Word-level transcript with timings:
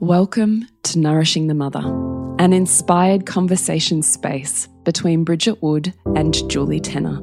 Welcome 0.00 0.68
to 0.84 1.00
Nourishing 1.00 1.48
the 1.48 1.54
Mother, 1.54 1.82
an 2.38 2.52
inspired 2.52 3.26
conversation 3.26 4.00
space 4.04 4.68
between 4.84 5.24
Bridget 5.24 5.60
Wood 5.60 5.92
and 6.14 6.48
Julie 6.48 6.78
Tenner 6.78 7.20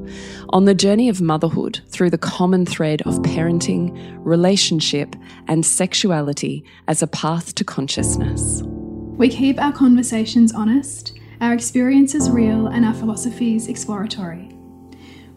on 0.50 0.66
the 0.66 0.74
journey 0.74 1.08
of 1.08 1.22
motherhood 1.22 1.80
through 1.88 2.10
the 2.10 2.18
common 2.18 2.66
thread 2.66 3.00
of 3.06 3.14
parenting, 3.20 3.98
relationship, 4.18 5.16
and 5.48 5.64
sexuality 5.64 6.66
as 6.86 7.00
a 7.00 7.06
path 7.06 7.54
to 7.54 7.64
consciousness. 7.64 8.60
We 8.62 9.30
keep 9.30 9.58
our 9.58 9.72
conversations 9.72 10.52
honest, 10.52 11.18
our 11.40 11.54
experiences 11.54 12.28
real, 12.28 12.66
and 12.66 12.84
our 12.84 12.92
philosophies 12.92 13.68
exploratory. 13.68 14.50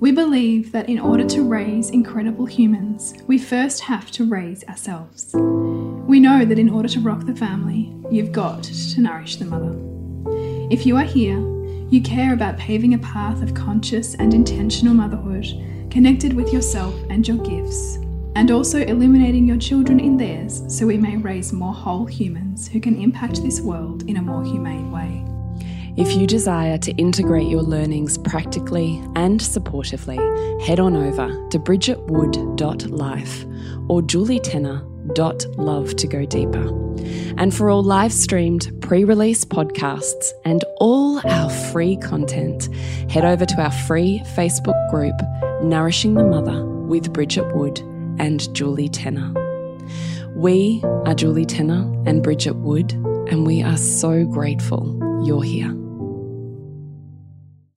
We 0.02 0.12
believe 0.12 0.74
that 0.74 0.90
in 0.90 1.00
order 1.00 1.26
to 1.28 1.48
raise 1.48 1.90
incredible 1.90 2.48
humans, 2.48 3.14
we 3.28 3.38
first 3.38 3.80
have 3.84 4.12
to 4.12 4.26
raise 4.26 4.66
ourselves. 4.66 5.34
We 6.10 6.20
know 6.20 6.44
that 6.44 6.58
in 6.58 6.72
order 6.72 6.90
to 6.90 7.00
rock 7.02 7.28
the 7.28 7.36
family, 7.36 7.94
you've 8.10 8.32
got 8.32 8.64
to 8.64 9.00
nourish 9.00 9.36
the 9.36 9.46
mother. 9.46 9.76
If 10.72 10.88
you 10.88 10.98
are 10.98 11.04
here, 11.04 11.38
you 11.92 12.02
care 12.02 12.34
about 12.34 12.58
paving 12.58 12.96
a 12.96 12.98
path 12.98 13.44
of 13.44 13.54
conscious 13.54 14.16
and 14.16 14.34
intentional 14.34 14.96
motherhood, 14.96 15.46
connected 15.92 16.34
with 16.34 16.52
yourself 16.52 16.96
and 17.12 17.28
your 17.28 17.38
gifts, 17.38 17.98
and 18.34 18.50
also 18.50 18.80
illuminating 18.80 19.46
your 19.46 19.60
children 19.60 20.00
in 20.00 20.18
theirs 20.18 20.64
so 20.68 20.88
we 20.88 20.98
may 20.98 21.16
raise 21.16 21.54
more 21.54 21.76
whole 21.76 22.08
humans 22.08 22.68
who 22.68 22.80
can 22.80 23.00
impact 23.00 23.44
this 23.44 23.62
world 23.62 24.02
in 24.10 24.18
a 24.18 24.22
more 24.24 24.44
humane 24.44 24.92
way. 24.92 25.24
If 25.96 26.16
you 26.16 26.26
desire 26.26 26.80
to 26.80 26.92
integrate 26.94 27.50
your 27.50 27.62
learnings 27.62 28.18
practically 28.18 29.00
and 29.16 29.40
supportively, 29.40 30.18
head 30.64 30.80
on 30.80 30.96
over 30.96 31.28
to 31.50 31.60
bridgetwood.life 31.60 33.46
or 33.88 34.02
julietenner.love 35.10 35.96
to 35.96 36.08
go 36.08 36.26
deeper. 36.26 36.68
And 37.38 37.54
for 37.54 37.70
all 37.70 37.84
live 37.84 38.14
streamed, 38.14 38.72
pre 38.82 39.04
release 39.04 39.46
podcasts 39.46 40.32
and 40.46 40.64
all 40.78 41.22
our 41.28 41.50
free 41.50 41.98
content, 41.98 42.74
head 43.10 43.26
over 43.26 43.46
to 43.46 43.62
our 43.62 43.72
free 43.72 44.22
Facebook 44.36 44.90
group, 44.90 45.16
Nourishing 45.64 46.16
the 46.16 46.24
Mother 46.24 46.66
with 46.66 47.14
Bridget 47.14 47.56
Wood 47.56 47.80
and 48.20 48.54
Julie 48.54 48.90
Tenner. 48.90 49.34
We 50.36 50.82
are 51.06 51.14
Julie 51.14 51.46
Tenner 51.46 51.82
and 52.06 52.24
Bridget 52.24 52.56
Wood, 52.56 52.92
and 53.30 53.46
we 53.46 53.62
are 53.64 53.78
so 53.78 54.26
grateful 54.26 54.98
you're 55.26 55.44
here. 55.44 55.76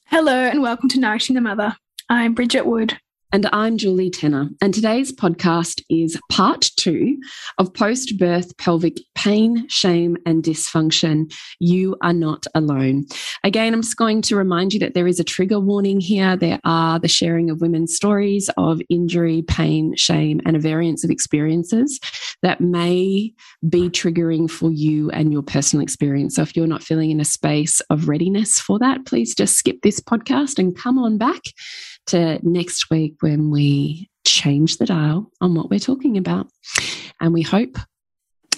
Hello, 0.07 0.35
and 0.35 0.63
welcome 0.63 0.89
to 0.91 1.01
Nourishing 1.01 1.35
the 1.35 1.41
Mother. 1.41 1.77
I'm 2.09 2.35
Bridget 2.35 2.67
Wood. 2.67 2.99
And 3.35 3.49
I'm 3.51 3.79
Julie 3.79 4.11
Tenner. 4.11 4.51
And 4.61 4.75
today's 4.75 5.11
podcast 5.11 5.83
is 5.89 6.21
part 6.31 6.69
two 6.77 7.17
of 7.57 7.73
post 7.73 8.19
birth 8.19 8.55
pelvic 8.59 8.99
pain, 9.15 9.67
shame, 9.71 10.19
and 10.27 10.43
dysfunction. 10.43 11.33
You 11.59 11.97
are 12.03 12.13
not 12.13 12.47
alone. 12.55 13.07
Again, 13.43 13.73
I'm 13.73 13.81
just 13.81 13.97
going 13.97 14.21
to 14.23 14.37
remind 14.37 14.75
you 14.75 14.81
that 14.81 14.93
there 14.93 15.07
is 15.07 15.19
a 15.19 15.25
trigger 15.25 15.59
warning 15.59 15.99
here. 15.99 16.37
There 16.37 16.61
are 16.65 16.99
the 16.99 17.09
sharing 17.09 17.49
of 17.49 17.63
women's 17.63 17.97
stories 17.97 18.51
of 18.59 18.83
injury, 18.91 19.41
pain, 19.49 19.97
shame, 19.97 20.43
and 20.45 20.55
a 20.55 20.61
variance 20.61 21.03
of 21.03 21.11
experiences 21.11 21.99
that 22.43 22.61
may 22.61 23.33
be 23.67 23.89
triggering 23.89 24.51
for 24.51 24.71
you 24.71 25.11
and 25.11 25.33
your 25.33 25.43
personal 25.43 25.83
experience. 25.83 26.37
So 26.37 26.43
if 26.43 26.55
you're 26.55 26.67
not 26.67 26.83
feeling 26.83 27.11
in 27.11 27.21
a 27.21 27.25
space 27.25 27.81
of 27.89 28.09
readiness 28.09 28.59
for 28.59 28.79
that, 28.81 29.07
please 29.07 29.35
just 29.35 29.57
skip 29.57 29.77
this 29.83 30.01
podcast 30.01 30.59
and 30.59 30.77
come 30.77 30.99
on 30.99 31.17
back 31.17 31.41
to 32.07 32.39
next 32.43 32.91
week 32.91 33.17
when 33.21 33.51
we 33.51 34.11
change 34.27 34.79
the 34.79 34.87
dial 34.87 35.31
on 35.41 35.55
what 35.55 35.71
we're 35.71 35.79
talking 35.79 36.17
about. 36.17 36.49
And 37.21 37.33
we 37.33 37.43
hope 37.43 37.77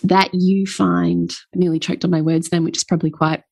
that 0.03 0.31
you 0.33 0.67
find, 0.67 1.35
I 1.55 1.59
nearly 1.59 1.79
choked 1.79 2.05
on 2.05 2.11
my 2.11 2.23
words 2.23 2.49
then, 2.49 2.65
which 2.65 2.77
is 2.77 2.85
probably 2.85 3.11
quite, 3.11 3.43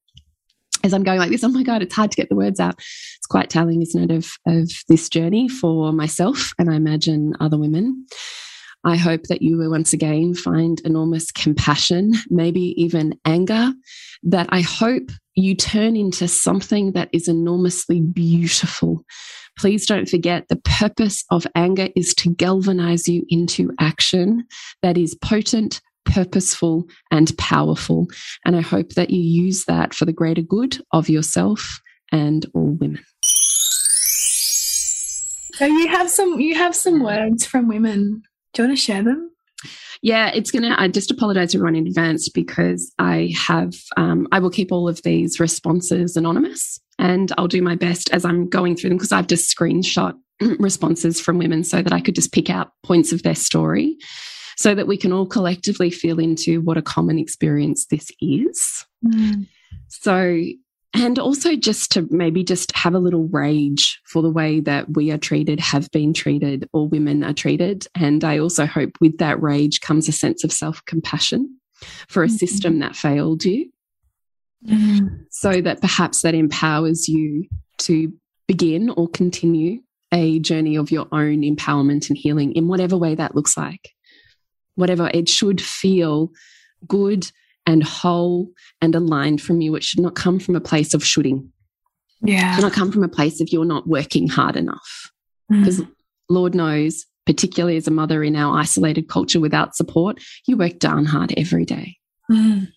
as 0.84 0.92
I'm 0.92 1.04
going 1.04 1.18
like 1.18 1.30
this, 1.30 1.44
oh 1.44 1.48
my 1.48 1.62
God, 1.62 1.82
it's 1.82 1.94
hard 1.94 2.10
to 2.10 2.16
get 2.16 2.28
the 2.28 2.36
words 2.36 2.60
out. 2.60 2.74
It's 2.78 3.26
quite 3.28 3.50
telling, 3.50 3.82
isn't 3.82 4.10
it, 4.10 4.14
of, 4.14 4.30
of 4.46 4.70
this 4.88 5.08
journey 5.08 5.48
for 5.48 5.92
myself 5.92 6.52
and 6.58 6.70
I 6.70 6.74
imagine 6.74 7.34
other 7.40 7.58
women. 7.58 8.06
I 8.84 8.96
hope 8.96 9.24
that 9.24 9.42
you 9.42 9.56
will 9.58 9.70
once 9.70 9.92
again 9.92 10.34
find 10.34 10.80
enormous 10.84 11.30
compassion, 11.30 12.14
maybe 12.28 12.74
even 12.82 13.18
anger, 13.24 13.72
that 14.24 14.48
I 14.50 14.60
hope 14.60 15.10
you 15.34 15.54
turn 15.54 15.96
into 15.96 16.28
something 16.28 16.92
that 16.92 17.08
is 17.12 17.28
enormously 17.28 18.00
beautiful. 18.00 19.04
Please 19.58 19.86
don't 19.86 20.08
forget 20.08 20.48
the 20.48 20.56
purpose 20.56 21.24
of 21.30 21.46
anger 21.54 21.88
is 21.94 22.14
to 22.14 22.34
galvanize 22.34 23.08
you 23.08 23.24
into 23.28 23.70
action 23.78 24.44
that 24.82 24.96
is 24.96 25.14
potent, 25.16 25.80
purposeful, 26.04 26.84
and 27.10 27.36
powerful. 27.38 28.06
And 28.44 28.56
I 28.56 28.60
hope 28.60 28.90
that 28.90 29.10
you 29.10 29.20
use 29.20 29.64
that 29.66 29.94
for 29.94 30.04
the 30.04 30.12
greater 30.12 30.42
good 30.42 30.78
of 30.92 31.08
yourself 31.08 31.80
and 32.10 32.46
all 32.54 32.76
women. 32.80 33.04
So 35.54 35.66
you 35.66 35.88
have 35.88 36.10
some 36.10 36.40
you 36.40 36.54
have 36.54 36.74
some 36.74 37.02
words 37.02 37.44
from 37.44 37.68
women 37.68 38.22
do 38.52 38.62
you 38.62 38.68
want 38.68 38.78
to 38.78 38.82
share 38.82 39.02
them? 39.02 39.30
Yeah, 40.02 40.32
it's 40.34 40.50
gonna. 40.50 40.74
I 40.76 40.88
just 40.88 41.12
apologize 41.12 41.52
to 41.52 41.58
everyone 41.58 41.76
in 41.76 41.86
advance 41.86 42.28
because 42.28 42.92
I 42.98 43.32
have. 43.36 43.72
Um, 43.96 44.26
I 44.32 44.40
will 44.40 44.50
keep 44.50 44.72
all 44.72 44.88
of 44.88 45.00
these 45.02 45.38
responses 45.38 46.16
anonymous, 46.16 46.80
and 46.98 47.32
I'll 47.38 47.46
do 47.46 47.62
my 47.62 47.76
best 47.76 48.10
as 48.10 48.24
I'm 48.24 48.48
going 48.48 48.74
through 48.74 48.90
them 48.90 48.98
because 48.98 49.12
I've 49.12 49.28
just 49.28 49.56
screenshot 49.56 50.14
responses 50.58 51.20
from 51.20 51.38
women 51.38 51.62
so 51.62 51.82
that 51.82 51.92
I 51.92 52.00
could 52.00 52.16
just 52.16 52.32
pick 52.32 52.50
out 52.50 52.72
points 52.82 53.12
of 53.12 53.22
their 53.22 53.36
story, 53.36 53.96
so 54.56 54.74
that 54.74 54.88
we 54.88 54.96
can 54.96 55.12
all 55.12 55.26
collectively 55.26 55.90
feel 55.90 56.18
into 56.18 56.60
what 56.62 56.76
a 56.76 56.82
common 56.82 57.16
experience 57.16 57.86
this 57.86 58.10
is. 58.20 58.84
Mm. 59.06 59.46
So 59.88 60.42
and 60.94 61.18
also 61.18 61.56
just 61.56 61.92
to 61.92 62.06
maybe 62.10 62.44
just 62.44 62.74
have 62.76 62.94
a 62.94 62.98
little 62.98 63.26
rage 63.28 64.00
for 64.04 64.20
the 64.20 64.30
way 64.30 64.60
that 64.60 64.94
we 64.94 65.10
are 65.10 65.18
treated, 65.18 65.58
have 65.58 65.90
been 65.90 66.12
treated, 66.12 66.68
or 66.72 66.88
women 66.88 67.24
are 67.24 67.32
treated. 67.32 67.86
And 67.94 68.22
I 68.22 68.38
also 68.38 68.66
hope 68.66 68.90
with 69.00 69.18
that 69.18 69.40
rage 69.40 69.80
comes 69.80 70.08
a 70.08 70.12
sense 70.12 70.44
of 70.44 70.52
self 70.52 70.84
compassion 70.84 71.58
for 72.08 72.22
a 72.22 72.26
mm 72.26 72.32
-hmm. 72.32 72.38
system 72.38 72.78
that 72.80 72.96
failed 72.96 73.44
you. 73.44 73.70
Mm. 74.66 75.26
So 75.30 75.60
that 75.60 75.80
perhaps 75.80 76.22
that 76.22 76.34
empowers 76.34 77.08
you 77.08 77.46
to 77.78 78.12
begin 78.46 78.90
or 78.90 79.08
continue 79.08 79.82
a 80.12 80.38
journey 80.40 80.76
of 80.76 80.90
your 80.90 81.08
own 81.10 81.42
empowerment 81.42 82.10
and 82.10 82.18
healing 82.18 82.52
in 82.52 82.68
whatever 82.68 82.96
way 82.98 83.14
that 83.14 83.34
looks 83.34 83.56
like. 83.56 83.90
Whatever 84.74 85.10
it 85.12 85.28
should 85.28 85.60
feel 85.60 86.30
good 86.86 87.30
and 87.66 87.82
whole 87.82 88.50
and 88.80 88.94
aligned 88.94 89.40
from 89.40 89.60
you. 89.60 89.74
It 89.74 89.84
should 89.84 90.00
not 90.00 90.14
come 90.14 90.38
from 90.38 90.56
a 90.56 90.60
place 90.60 90.94
of 90.94 91.04
shooting. 91.04 91.52
Yeah. 92.22 92.52
It 92.52 92.54
should 92.56 92.62
not 92.62 92.72
come 92.72 92.92
from 92.92 93.04
a 93.04 93.08
place 93.08 93.40
of 93.40 93.48
you're 93.50 93.64
not 93.64 93.88
working 93.88 94.28
hard 94.28 94.56
enough. 94.56 95.10
Because 95.48 95.80
mm. 95.80 95.90
Lord 96.28 96.54
knows, 96.54 97.04
particularly 97.26 97.76
as 97.76 97.86
a 97.86 97.90
mother 97.90 98.22
in 98.22 98.36
our 98.36 98.58
isolated 98.58 99.08
culture 99.08 99.40
without 99.40 99.76
support, 99.76 100.20
you 100.46 100.56
work 100.56 100.78
darn 100.78 101.04
hard 101.04 101.34
every 101.36 101.64
day. 101.64 101.96
Mm. 102.30 102.68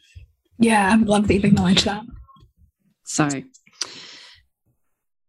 Yeah, 0.57 0.93
I'd 0.93 1.07
love 1.07 1.27
that 1.27 1.33
you've 1.33 1.45
acknowledged 1.45 1.85
that. 1.85 2.03
So 3.05 3.29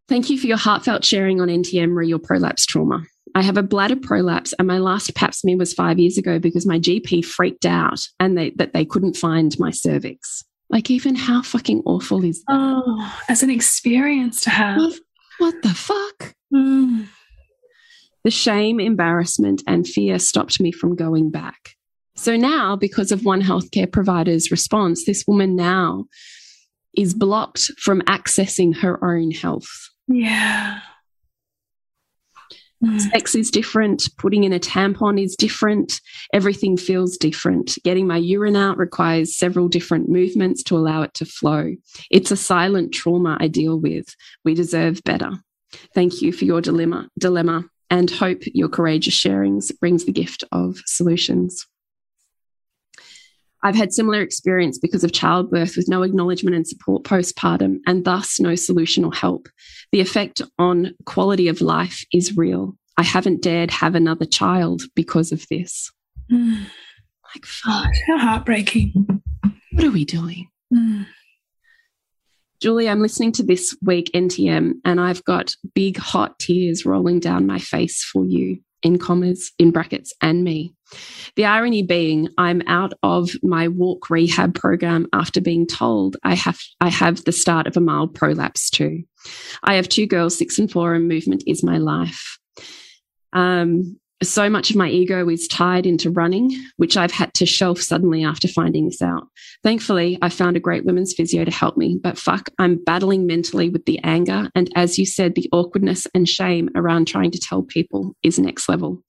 thank 0.09 0.31
you 0.31 0.39
for 0.39 0.47
your 0.47 0.57
heartfelt 0.57 1.05
sharing 1.05 1.41
on 1.41 1.49
NTM 1.49 1.95
re 1.95 2.09
your 2.09 2.19
prolapse 2.19 2.65
trauma. 2.65 3.05
I 3.37 3.43
have 3.43 3.59
a 3.59 3.63
bladder 3.63 3.97
prolapse, 3.97 4.55
and 4.59 4.67
my 4.67 4.79
last 4.79 5.15
pap 5.15 5.35
smear 5.35 5.59
was 5.59 5.75
five 5.75 5.99
years 5.99 6.17
ago 6.17 6.39
because 6.39 6.65
my 6.65 6.79
GP 6.79 7.23
freaked 7.23 7.67
out 7.67 8.01
and 8.19 8.37
they, 8.37 8.53
that 8.57 8.73
they 8.73 8.87
couldn't 8.87 9.15
find 9.15 9.55
my 9.59 9.71
cervix. 9.71 10.43
Like, 10.71 10.91
even 10.91 11.15
how 11.15 11.43
fucking 11.43 11.83
awful 11.85 12.25
is 12.25 12.43
that? 12.45 12.55
Oh, 12.55 13.15
as 13.29 13.43
an 13.43 13.51
experience 13.51 14.41
to 14.45 14.51
have. 14.51 14.79
What, 14.79 15.01
what 15.37 15.63
the 15.63 15.69
fuck? 15.69 16.35
Mm. 16.51 17.09
The 18.25 18.31
shame, 18.31 18.81
embarrassment, 18.81 19.63
and 19.67 19.87
fear 19.87 20.19
stopped 20.19 20.59
me 20.59 20.73
from 20.73 20.97
going 20.97 21.31
back. 21.31 21.75
So 22.15 22.37
now, 22.37 22.75
because 22.75 23.13
of 23.13 23.27
one 23.27 23.43
healthcare 23.43 23.93
provider's 23.93 24.51
response, 24.51 25.05
this 25.05 25.27
woman 25.29 25.55
now 25.55 26.07
is 26.97 27.13
blocked 27.13 27.71
from 27.79 28.01
accessing 28.09 28.79
her 28.79 29.05
own 29.05 29.31
health. 29.31 29.69
Yeah. 30.09 30.81
Mm. 32.85 33.01
Sex 33.01 33.35
is 33.35 33.51
different. 33.51 34.09
Putting 34.19 34.45
in 34.45 34.53
a 34.53 34.61
tampon 34.61 35.23
is 35.23 35.35
different. 35.37 36.01
Everything 36.33 36.77
feels 36.77 37.17
different. 37.17 37.79
Getting 37.85 38.07
my 38.07 38.19
urine 38.19 38.57
out 38.57 38.77
requires 38.77 39.37
several 39.37 39.69
different 39.69 40.09
movements 40.09 40.63
to 40.65 40.77
allow 40.77 41.03
it 41.03 41.15
to 41.15 41.25
flow. 41.25 41.75
It's 42.11 42.31
a 42.31 42.37
silent 42.37 42.93
trauma 42.93 43.39
I 43.41 43.49
deal 43.49 43.81
with. 43.81 44.15
We 44.45 44.55
deserve 44.55 45.03
better. 45.05 45.33
Thank 45.95 46.23
you 46.23 46.33
for 46.33 46.45
your 46.45 46.61
dilemma, 46.61 47.09
dilemma 47.19 47.65
and 47.91 48.11
hope 48.11 48.43
your 48.47 48.69
courageous 48.69 49.15
sharings 49.15 49.77
brings 49.79 50.05
the 50.05 50.13
gift 50.13 50.45
of 50.53 50.79
solutions. 50.87 51.67
I've 53.63 53.75
had 53.75 53.93
similar 53.93 54.21
experience 54.21 54.79
because 54.79 55.03
of 55.03 55.13
childbirth 55.13 55.77
with 55.77 55.89
no 55.89 56.03
acknowledgement 56.03 56.57
and 56.57 56.67
support 56.67 57.05
postpartum 57.05 57.79
and 57.87 58.05
thus 58.05 58.39
no 58.39 58.55
solution 58.55 59.05
or 59.05 59.13
help. 59.13 59.49
The 59.93 60.01
effect 60.01 60.43
on 60.59 60.95
quality 61.05 61.49
of 61.49 61.61
life 61.61 62.05
is 62.13 62.37
real. 62.37 62.77
I 62.97 63.03
haven't 63.03 63.43
dared 63.43 63.71
have 63.71 63.95
another 63.95 64.25
child 64.25 64.83
because 64.95 65.33
of 65.33 65.47
this. 65.51 65.93
Mm. 66.31 66.67
Like, 67.35 67.45
fuck. 67.45 67.93
how 68.07 68.19
heartbreaking. 68.19 69.21
What 69.73 69.85
are 69.85 69.91
we 69.91 70.05
doing? 70.05 70.49
Mm. 70.73 71.07
Julie, 72.63 72.89
I'm 72.89 73.01
listening 73.01 73.33
to 73.33 73.43
this 73.43 73.77
week 73.83 74.11
NTM 74.15 74.75
and 74.85 75.01
I've 75.01 75.25
got 75.25 75.53
big 75.75 75.99
hot 75.99 76.39
tears 76.39 76.87
rolling 76.87 77.19
down 77.19 77.47
my 77.47 77.59
face 77.59 78.03
for 78.03 78.25
you 78.25 78.61
in 78.83 78.99
commas, 78.99 79.53
in 79.59 79.73
brackets, 79.73 80.15
and 80.23 80.45
me. 80.45 80.76
The 81.35 81.45
irony 81.45 81.83
being, 81.83 82.29
I'm 82.39 82.63
out 82.67 82.95
of 83.03 83.31
my 83.43 83.69
walk 83.69 84.09
rehab 84.09 84.55
program 84.55 85.07
after 85.13 85.41
being 85.41 85.67
told 85.67 86.17
I 86.23 86.35
have 86.35 86.59
I 86.81 86.89
have 86.89 87.25
the 87.25 87.33
start 87.33 87.67
of 87.67 87.77
a 87.77 87.81
mild 87.81 88.15
prolapse 88.15 88.71
too. 88.71 89.03
I 89.63 89.75
have 89.75 89.89
two 89.89 90.07
girls, 90.07 90.39
six 90.39 90.59
and 90.59 90.71
four, 90.71 90.95
and 90.95 91.09
movement 91.09 91.43
is 91.47 91.63
my 91.63 91.79
life. 91.79 92.39
Um, 93.33 93.99
so 94.23 94.49
much 94.49 94.71
of 94.71 94.77
my 94.77 94.89
ego 94.89 95.29
is 95.29 95.47
tied 95.47 95.85
into 95.85 96.11
running, 96.11 96.51
which 96.77 96.97
I've 96.97 97.13
had 97.13 97.35
to 97.35 97.45
shelf 97.45 97.81
suddenly 97.83 98.25
after 98.25 98.49
finding 98.49 98.87
this 98.87 99.03
out. 99.03 99.29
Thankfully, 99.63 100.19
I 100.23 100.31
found 100.31 100.57
a 100.57 100.61
great 100.61 100.87
women's 100.87 101.13
physio 101.13 101.45
to 101.45 101.51
help 101.51 101.77
me, 101.77 101.99
but 102.03 102.17
fuck, 102.17 102.49
I'm 102.59 102.83
battling 102.83 103.27
mentally 103.27 103.69
with 103.69 103.85
the 103.85 104.01
anger. 104.03 104.49
And 104.55 104.71
as 104.75 104.99
you 104.99 105.05
said, 105.05 105.35
the 105.35 105.49
awkwardness 105.53 106.07
and 106.15 106.27
shame 106.27 106.71
around 106.75 107.07
trying 107.07 107.31
to 107.33 107.39
tell 107.39 107.63
people 107.63 108.15
is 108.23 108.39
next 108.39 108.71
level. 108.71 109.03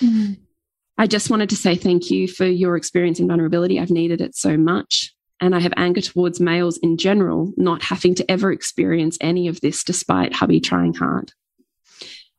Mm. 0.00 0.38
I 0.96 1.06
just 1.06 1.30
wanted 1.30 1.50
to 1.50 1.56
say 1.56 1.74
thank 1.74 2.10
you 2.10 2.28
for 2.28 2.46
your 2.46 2.76
experience 2.76 3.18
in 3.18 3.28
vulnerability. 3.28 3.80
I've 3.80 3.90
needed 3.90 4.20
it 4.20 4.36
so 4.36 4.56
much. 4.56 5.12
And 5.40 5.54
I 5.54 5.60
have 5.60 5.74
anger 5.76 6.00
towards 6.00 6.40
males 6.40 6.78
in 6.78 6.96
general, 6.96 7.52
not 7.56 7.82
having 7.82 8.14
to 8.14 8.30
ever 8.30 8.52
experience 8.52 9.18
any 9.20 9.48
of 9.48 9.60
this 9.60 9.82
despite 9.82 10.32
hubby 10.32 10.60
trying 10.60 10.94
hard. 10.94 11.32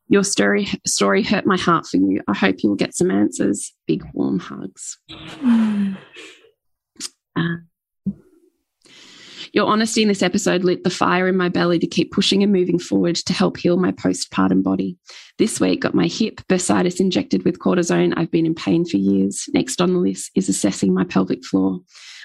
Your 0.07 0.23
story, 0.23 0.67
story 0.85 1.23
hurt 1.23 1.45
my 1.45 1.57
heart 1.57 1.85
for 1.87 1.97
you. 1.97 2.21
I 2.27 2.33
hope 2.33 2.63
you 2.63 2.69
will 2.69 2.77
get 2.77 2.95
some 2.95 3.11
answers. 3.11 3.73
Big 3.85 4.03
warm 4.13 4.39
hugs. 4.39 4.99
Mm. 5.09 5.97
Uh, 7.35 7.57
your 9.55 9.67
honesty 9.67 10.01
in 10.01 10.09
this 10.09 10.21
episode 10.21 10.65
lit 10.65 10.83
the 10.83 10.89
fire 10.89 11.29
in 11.29 11.37
my 11.37 11.47
belly 11.47 11.79
to 11.79 11.87
keep 11.87 12.11
pushing 12.11 12.43
and 12.43 12.51
moving 12.51 12.77
forward 12.77 13.15
to 13.15 13.31
help 13.31 13.55
heal 13.55 13.77
my 13.77 13.93
postpartum 13.93 14.61
body. 14.61 14.97
This 15.37 15.61
week, 15.61 15.81
got 15.81 15.95
my 15.95 16.07
hip 16.07 16.41
bursitis 16.49 16.99
injected 16.99 17.45
with 17.45 17.59
cortisone. 17.59 18.13
I've 18.17 18.29
been 18.29 18.45
in 18.45 18.53
pain 18.53 18.83
for 18.83 18.97
years. 18.97 19.45
Next 19.53 19.79
on 19.79 19.93
the 19.93 19.99
list 19.99 20.29
is 20.35 20.49
assessing 20.49 20.93
my 20.93 21.05
pelvic 21.05 21.45
floor, 21.45 21.79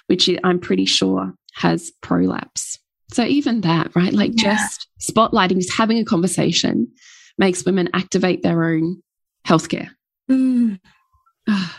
which 0.09 0.29
I'm 0.43 0.59
pretty 0.59 0.87
sure 0.87 1.33
has 1.55 1.93
prolapse. 2.03 2.81
So 3.13 3.23
even 3.23 3.61
that, 3.61 3.95
right? 3.95 4.13
Like 4.13 4.33
yeah. 4.35 4.57
just 4.57 4.89
spotlighting, 5.01 5.59
just 5.59 5.77
having 5.77 5.99
a 5.99 6.05
conversation 6.05 6.89
makes 7.39 7.65
women 7.65 7.91
activate 7.95 8.43
their 8.43 8.65
own 8.65 9.05
healthcare. 9.47 9.91
Mm. 10.29 10.81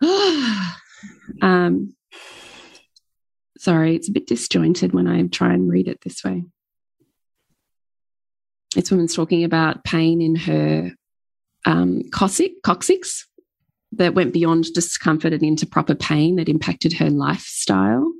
um, 1.42 1.94
sorry, 3.58 3.94
it's 3.96 4.08
a 4.08 4.12
bit 4.12 4.26
disjointed 4.26 4.92
when 4.92 5.06
I 5.06 5.26
try 5.26 5.52
and 5.52 5.70
read 5.70 5.88
it 5.88 6.00
this 6.02 6.24
way. 6.24 6.44
It's 8.76 8.90
women's 8.90 9.14
talking 9.14 9.44
about 9.44 9.84
pain 9.84 10.20
in 10.20 10.36
her 10.36 10.92
um, 11.64 12.02
coccyx 12.12 13.26
that 13.92 14.14
went 14.14 14.32
beyond 14.32 14.64
discomfort 14.74 15.32
and 15.32 15.42
into 15.42 15.66
proper 15.66 15.94
pain 15.94 16.36
that 16.36 16.48
impacted 16.48 16.92
her 16.94 17.10
lifestyle. 17.10 18.12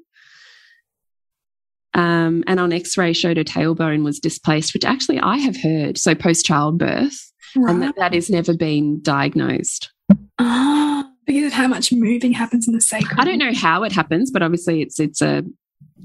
Um, 1.94 2.44
and 2.46 2.60
on 2.60 2.72
X-ray 2.72 3.12
showed 3.12 3.36
her 3.36 3.44
tailbone 3.44 4.04
was 4.04 4.20
displaced, 4.20 4.72
which 4.72 4.84
actually 4.84 5.18
I 5.18 5.36
have 5.38 5.56
heard. 5.56 5.98
So 5.98 6.14
post 6.14 6.46
childbirth, 6.46 7.18
and 7.54 7.82
that, 7.82 7.96
that 7.96 8.14
has 8.14 8.30
never 8.30 8.54
been 8.54 9.00
diagnosed. 9.02 9.90
Ah, 10.38 11.10
because 11.28 11.46
of 11.46 11.52
how 11.52 11.68
much 11.68 11.92
moving 11.92 12.32
happens 12.32 12.66
in 12.66 12.74
the 12.74 12.80
sacrum. 12.80 13.20
I 13.20 13.24
don't 13.24 13.38
know 13.38 13.52
how 13.54 13.84
it 13.84 13.92
happens, 13.92 14.32
but 14.32 14.42
obviously 14.42 14.82
it's 14.82 14.98
it's 14.98 15.22
a 15.22 15.44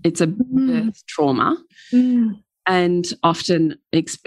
it's 0.04 0.22
a 0.22 0.28
mm. 0.28 0.86
birth 0.86 1.04
trauma. 1.08 1.58
Mm. 1.92 2.44
And 2.66 3.06
often, 3.24 3.78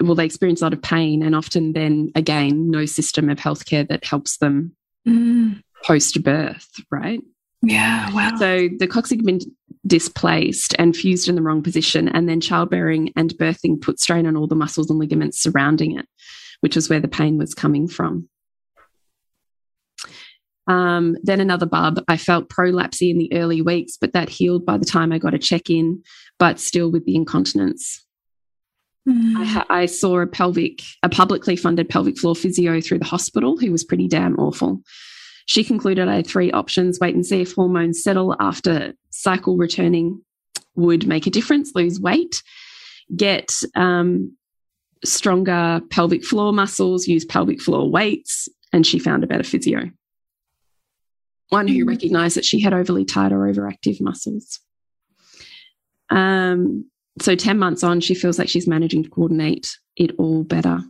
well, 0.00 0.14
they 0.14 0.26
experience 0.26 0.60
a 0.60 0.64
lot 0.64 0.74
of 0.74 0.82
pain, 0.82 1.22
and 1.22 1.34
often, 1.34 1.72
then 1.72 2.10
again, 2.14 2.70
no 2.70 2.84
system 2.84 3.30
of 3.30 3.38
healthcare 3.38 3.88
that 3.88 4.04
helps 4.04 4.38
them 4.38 4.76
mm. 5.08 5.58
post 5.84 6.22
birth, 6.22 6.68
right? 6.90 7.20
Yeah, 7.62 8.12
wow. 8.12 8.32
So 8.38 8.68
the 8.78 8.86
coccyx 8.86 9.22
been 9.22 9.40
displaced 9.86 10.74
and 10.78 10.94
fused 10.94 11.28
in 11.28 11.34
the 11.34 11.42
wrong 11.42 11.62
position, 11.62 12.08
and 12.08 12.28
then 12.28 12.40
childbearing 12.40 13.12
and 13.16 13.32
birthing 13.38 13.80
put 13.80 14.00
strain 14.00 14.26
on 14.26 14.36
all 14.36 14.46
the 14.46 14.54
muscles 14.54 14.90
and 14.90 14.98
ligaments 14.98 15.42
surrounding 15.42 15.98
it, 15.98 16.06
which 16.60 16.76
is 16.76 16.90
where 16.90 17.00
the 17.00 17.08
pain 17.08 17.38
was 17.38 17.54
coming 17.54 17.88
from. 17.88 18.28
Um, 20.66 21.16
then 21.22 21.40
another 21.40 21.66
bub. 21.66 22.02
I 22.08 22.16
felt 22.16 22.48
prolapsy 22.48 23.10
in 23.10 23.18
the 23.18 23.32
early 23.32 23.62
weeks, 23.62 23.96
but 24.00 24.12
that 24.12 24.28
healed 24.28 24.66
by 24.66 24.78
the 24.78 24.84
time 24.84 25.12
I 25.12 25.18
got 25.18 25.34
a 25.34 25.38
check 25.38 25.70
in, 25.70 26.02
but 26.38 26.58
still 26.58 26.90
with 26.90 27.04
the 27.04 27.14
incontinence. 27.14 28.04
Mm. 29.08 29.36
I, 29.36 29.82
I, 29.82 29.86
saw 29.86 30.18
a 30.20 30.26
pelvic, 30.26 30.82
a 31.04 31.08
publicly 31.08 31.54
funded 31.54 31.88
pelvic 31.88 32.18
floor 32.18 32.34
physio 32.34 32.80
through 32.80 32.98
the 32.98 33.04
hospital 33.04 33.56
who 33.56 33.70
was 33.70 33.84
pretty 33.84 34.08
damn 34.08 34.36
awful. 34.36 34.82
She 35.46 35.62
concluded 35.62 36.08
I 36.08 36.16
had 36.16 36.26
three 36.26 36.50
options 36.50 36.98
wait 36.98 37.14
and 37.14 37.24
see 37.24 37.42
if 37.42 37.54
hormones 37.54 38.02
settle 38.02 38.34
after 38.40 38.94
cycle 39.10 39.56
returning 39.56 40.22
would 40.74 41.06
make 41.06 41.28
a 41.28 41.30
difference, 41.30 41.72
lose 41.76 42.00
weight, 42.00 42.42
get 43.14 43.52
um, 43.76 44.36
stronger 45.04 45.80
pelvic 45.90 46.24
floor 46.24 46.52
muscles, 46.52 47.06
use 47.06 47.24
pelvic 47.24 47.62
floor 47.62 47.88
weights, 47.88 48.48
and 48.72 48.84
she 48.84 48.98
found 48.98 49.22
a 49.22 49.28
better 49.28 49.44
physio. 49.44 49.90
One 51.50 51.68
who 51.68 51.84
mm. 51.84 51.88
recognized 51.88 52.36
that 52.36 52.44
she 52.44 52.60
had 52.60 52.74
overly 52.74 53.04
tight 53.04 53.32
or 53.32 53.38
overactive 53.38 54.00
muscles. 54.00 54.60
Um, 56.10 56.90
so 57.20 57.34
10 57.34 57.58
months 57.58 57.82
on, 57.82 58.00
she 58.00 58.14
feels 58.14 58.38
like 58.38 58.48
she's 58.48 58.68
managing 58.68 59.04
to 59.04 59.10
coordinate 59.10 59.76
it 59.96 60.12
all 60.18 60.44
better 60.44 60.80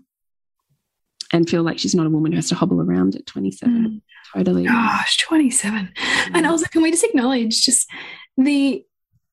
and 1.33 1.49
feel 1.49 1.63
like 1.63 1.79
she's 1.79 1.95
not 1.95 2.07
a 2.07 2.11
woman 2.11 2.33
who 2.33 2.37
has 2.37 2.49
to 2.49 2.55
hobble 2.55 2.81
around 2.81 3.15
at 3.15 3.27
27. 3.27 3.75
Mm. 3.75 4.03
Totally. 4.35 4.65
Gosh, 4.65 5.19
27. 5.19 5.89
Mm. 5.95 6.31
And 6.35 6.47
also, 6.47 6.67
can 6.67 6.83
we 6.83 6.91
just 6.91 7.05
acknowledge 7.05 7.65
just 7.65 7.89
the 8.37 8.85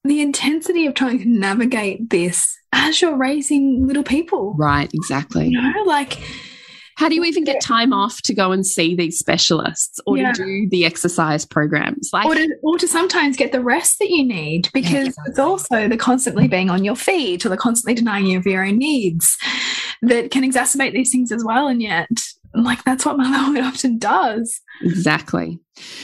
the 0.05 0.21
intensity 0.21 0.85
of 0.85 0.93
trying 0.93 1.17
to 1.19 1.29
navigate 1.29 2.09
this 2.09 2.57
as 2.73 3.01
you're 3.01 3.15
raising 3.15 3.87
little 3.87 4.03
people? 4.03 4.53
Right, 4.57 4.89
exactly. 4.93 5.47
You 5.47 5.61
know, 5.61 5.83
like 5.83 6.19
how 6.95 7.09
do 7.09 7.15
you 7.15 7.23
even 7.23 7.43
get 7.43 7.61
time 7.61 7.93
off 7.93 8.21
to 8.23 8.33
go 8.33 8.51
and 8.51 8.65
see 8.65 8.95
these 8.95 9.17
specialists 9.17 9.99
or 10.05 10.17
yeah. 10.17 10.31
to 10.31 10.43
do 10.43 10.69
the 10.69 10.85
exercise 10.85 11.45
programs? 11.45 12.09
Like, 12.13 12.25
or 12.25 12.35
to, 12.35 12.55
or 12.61 12.77
to 12.77 12.87
sometimes 12.87 13.37
get 13.37 13.51
the 13.51 13.61
rest 13.61 13.99
that 13.99 14.09
you 14.09 14.25
need 14.25 14.69
because 14.73 14.91
yeah, 14.91 15.05
exactly. 15.05 15.31
it's 15.31 15.39
also 15.39 15.87
the 15.87 15.97
constantly 15.97 16.47
being 16.47 16.69
on 16.69 16.83
your 16.83 16.95
feet 16.95 17.45
or 17.45 17.49
the 17.49 17.57
constantly 17.57 17.95
denying 17.95 18.25
you 18.27 18.37
of 18.37 18.45
your 18.45 18.63
own 18.63 18.77
needs 18.77 19.37
that 20.01 20.31
can 20.31 20.43
exacerbate 20.43 20.93
these 20.93 21.11
things 21.11 21.31
as 21.31 21.43
well. 21.43 21.67
And 21.67 21.81
yet, 21.81 22.09
like 22.53 22.83
that's 22.83 23.05
what 23.05 23.17
motherhood 23.17 23.63
often 23.63 23.97
does. 23.97 24.61
Exactly. 24.81 25.59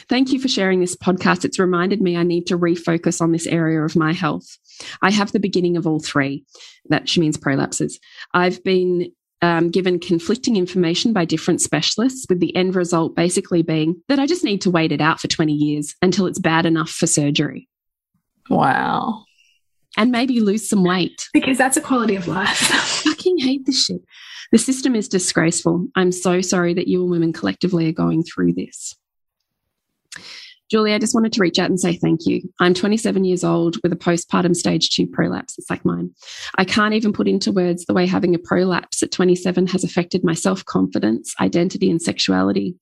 Thank 0.10 0.32
you 0.32 0.40
for 0.40 0.48
sharing 0.48 0.80
this 0.80 0.96
podcast. 0.96 1.46
It's 1.46 1.60
reminded 1.60 2.02
me 2.02 2.18
I 2.18 2.24
need 2.24 2.48
to 2.48 2.58
refocus 2.58 3.22
on 3.22 3.32
this 3.32 3.46
area 3.46 3.82
of 3.82 3.96
my 3.96 4.14
health. 4.14 4.58
I 5.02 5.12
have 5.12 5.32
the 5.32 5.40
beginning 5.40 5.78
of 5.78 5.86
all 5.86 6.00
three. 6.00 6.46
That 6.90 7.08
she 7.08 7.20
means 7.20 7.38
prolapses. 7.38 7.94
I've 8.34 8.64
been 8.64 9.12
um, 9.42 9.70
given 9.70 10.00
conflicting 10.00 10.56
information 10.56 11.14
by 11.14 11.26
different 11.26 11.62
specialists, 11.62 12.26
with 12.30 12.40
the 12.40 12.56
end 12.56 12.76
result 12.76 13.16
basically 13.16 13.62
being 13.62 14.02
that 14.08 14.20
I 14.20 14.26
just 14.26 14.44
need 14.44 14.62
to 14.62 14.72
wait 14.72 14.92
it 14.92 15.02
out 15.02 15.20
for 15.20 15.28
20 15.28 15.54
years 15.54 15.96
until 16.02 16.26
it's 16.26 16.40
bad 16.40 16.66
enough 16.66 16.90
for 16.90 17.08
surgery. 17.08 17.68
Wow. 18.50 19.26
And 19.98 20.12
maybe 20.12 20.40
lose 20.40 20.68
some 20.70 20.84
weight. 20.84 21.30
Because 21.34 21.58
that's 21.58 21.78
a 21.78 21.82
quality 21.82 22.16
of 22.16 22.28
life. 22.28 22.72
I 22.72 22.78
fucking 23.10 23.40
hate 23.40 23.66
this 23.66 23.86
shit. 23.86 24.02
The 24.52 24.58
system 24.58 24.96
is 24.96 25.08
disgraceful. 25.08 25.88
I'm 25.96 26.12
so 26.12 26.42
sorry 26.42 26.74
that 26.74 26.88
you 26.88 27.02
and 27.02 27.12
women 27.12 27.34
collectively 27.34 27.88
are 27.88 27.94
going 27.94 28.24
through 28.24 28.54
this. 28.54 28.96
Julie, 30.70 30.94
I 30.94 31.00
just 31.00 31.16
wanted 31.16 31.34
to 31.34 31.42
reach 31.42 31.58
out 31.58 31.70
and 31.70 31.80
say 31.80 31.96
thank 31.96 32.26
you. 32.26 32.42
I'm 32.60 32.74
27 32.74 33.26
years 33.26 33.44
old 33.44 33.78
with 33.82 33.92
a 33.92 33.96
postpartum 33.96 34.56
stage 34.56 34.92
two 34.92 35.08
prolapse. 35.08 35.58
It's 35.58 35.70
like 35.70 35.84
mine. 35.84 36.12
I 36.56 36.66
can't 36.66 36.94
even 36.94 37.12
put 37.12 37.28
into 37.28 37.52
words 37.52 37.86
the 37.86 37.94
way 37.94 38.06
having 38.06 38.36
a 38.36 38.40
prolapse 38.40 39.02
at 39.02 39.12
27 39.12 39.68
has 39.68 39.84
affected 39.84 40.24
my 40.24 40.34
self 40.34 40.64
confidence, 40.66 41.34
identity, 41.40 41.90
and 41.90 42.02
sexuality. 42.02 42.76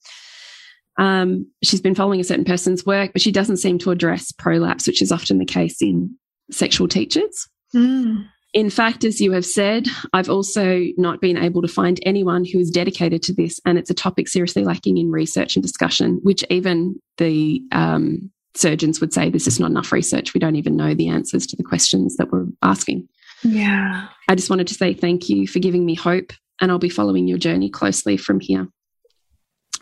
Um, 0.98 1.48
she's 1.64 1.82
been 1.82 1.96
following 1.96 2.20
a 2.20 2.24
certain 2.24 2.46
person's 2.46 2.86
work, 2.86 3.14
but 3.14 3.22
she 3.22 3.32
doesn't 3.32 3.58
seem 3.58 3.78
to 3.80 3.92
address 3.92 4.32
prolapse, 4.32 4.88
which 4.88 5.02
is 5.02 5.12
often 5.12 5.38
the 5.38 5.46
case 5.46 5.82
in 5.82 6.18
sexual 6.52 6.88
teachers. 6.88 7.48
Mm. 7.76 8.28
In 8.58 8.72
fact, 8.72 9.04
as 9.04 9.22
you 9.22 9.34
have 9.34 9.46
said, 9.46 9.86
I've 10.14 10.32
also 10.32 10.82
not 10.98 11.22
been 11.22 11.38
able 11.38 11.62
to 11.62 11.68
find 11.68 12.00
anyone 12.02 12.44
who 12.44 12.58
is 12.58 12.72
dedicated 12.72 13.22
to 13.22 13.34
this, 13.36 13.60
and 13.68 13.78
it's 13.78 13.92
a 13.92 13.94
topic 13.94 14.28
seriously 14.28 14.64
lacking 14.64 14.98
in 14.98 15.12
research 15.12 15.56
and 15.56 15.62
discussion, 15.62 16.20
which 16.24 16.44
even 16.50 17.00
the 17.20 17.62
um, 17.72 18.32
surgeons 18.56 19.00
would 19.00 19.14
say 19.14 19.30
this 19.30 19.46
is 19.46 19.60
not 19.60 19.70
enough 19.70 19.92
research. 19.92 20.34
We 20.34 20.40
don't 20.40 20.56
even 20.56 20.76
know 20.76 20.96
the 20.96 21.08
answers 21.08 21.46
to 21.46 21.56
the 21.56 21.62
questions 21.62 22.18
that 22.18 22.32
we're 22.32 22.48
asking. 22.64 23.08
Yeah. 23.44 24.08
I 24.28 24.34
just 24.34 24.50
wanted 24.50 24.66
to 24.70 24.74
say 24.74 24.96
thank 24.96 25.30
you 25.30 25.48
for 25.48 25.60
giving 25.60 25.86
me 25.86 25.94
hope, 25.94 26.34
and 26.60 26.72
I'll 26.72 26.80
be 26.80 26.90
following 26.90 27.28
your 27.28 27.38
journey 27.38 27.70
closely 27.70 28.18
from 28.18 28.40
here. 28.40 28.68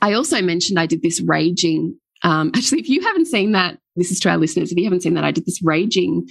I 0.01 0.11
also 0.11 0.41
mentioned 0.41 0.77
I 0.77 0.85
did 0.85 1.01
this 1.01 1.21
raging 1.21 1.97
Um, 2.23 2.51
actually, 2.55 2.81
if 2.81 2.89
you 2.89 2.99
haven't 3.03 3.27
seen 3.27 3.53
that, 3.53 3.79
this 3.95 4.11
is 4.11 4.19
to 4.19 4.29
our 4.31 4.37
listeners. 4.37 4.73
If 4.73 4.77
you 4.77 4.83
haven't 4.83 5.03
seen 5.03 5.13
that, 5.13 5.23
I 5.23 5.31
did 5.31 5.45
this 5.45 5.63
raging 5.63 6.27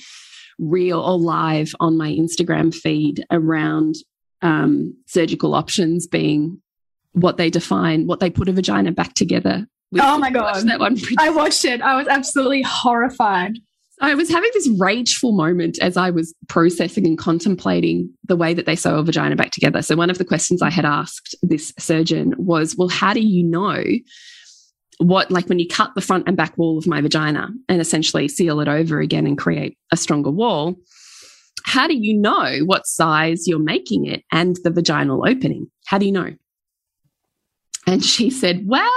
real 0.59 1.01
or 1.01 1.19
live 1.19 1.75
on 1.81 1.97
my 1.97 2.11
Instagram 2.11 2.75
feed 2.75 3.25
around 3.31 3.95
um, 4.43 4.97
surgical 5.07 5.55
options 5.55 6.07
being 6.07 6.61
what 7.13 7.37
they 7.37 7.51
define, 7.51 8.07
what 8.07 8.21
they 8.21 8.31
put 8.31 8.49
a 8.49 8.53
vagina 8.53 8.93
back 8.93 9.15
together. 9.15 9.67
oh 9.99 10.19
my 10.19 10.31
god, 10.31 10.67
that 10.67 10.81
one. 10.81 10.99
I 11.19 11.31
watched 11.31 11.65
it. 11.65 11.81
I 11.81 11.97
was 11.97 12.09
absolutely 12.09 12.63
horrified. 12.63 13.59
I 14.01 14.15
was 14.15 14.29
having 14.29 14.51
this 14.55 14.69
rageful 14.79 15.33
moment 15.33 15.79
as 15.81 15.97
I 15.97 16.11
was 16.11 16.35
processing 16.49 17.07
and 17.07 17.17
contemplating 17.17 18.11
the 18.25 18.37
way 18.37 18.53
that 18.53 18.67
they 18.67 18.75
sew 18.75 18.97
a 18.97 19.05
vagina 19.05 19.37
back 19.37 19.53
together. 19.53 19.83
So, 19.83 19.95
one 19.97 20.11
of 20.11 20.19
the 20.19 20.25
questions 20.25 20.63
I 20.63 20.71
had 20.71 20.85
asked 20.85 21.37
this 21.43 21.73
surgeon 21.79 22.35
was, 22.37 22.77
Well, 22.77 22.89
how 22.89 23.15
do 23.15 23.21
you 23.21 23.45
know 23.45 23.83
what, 24.99 25.31
like 25.31 25.49
when 25.49 25.59
you 25.59 25.69
cut 25.69 25.95
the 25.95 26.01
front 26.01 26.25
and 26.27 26.37
back 26.37 26.57
wall 26.57 26.79
of 26.79 26.87
my 26.87 27.01
vagina 27.01 27.49
and 27.69 27.81
essentially 27.81 28.29
seal 28.29 28.61
it 28.61 28.69
over 28.69 29.01
again 29.01 29.27
and 29.27 29.39
create 29.39 29.77
a 29.93 29.97
stronger 29.97 30.31
wall? 30.31 30.77
How 31.65 31.89
do 31.89 31.95
you 31.95 32.15
know 32.15 32.61
what 32.65 32.87
size 32.87 33.49
you're 33.49 33.59
making 33.59 34.07
it 34.07 34.23
and 34.31 34.57
the 34.65 34.71
vaginal 34.71 35.27
opening? 35.27 35.71
How 35.87 35.99
do 35.99 36.07
you 36.07 36.13
know? 36.13 36.35
And 37.87 38.05
she 38.05 38.31
said, 38.31 38.63
Well, 38.67 38.91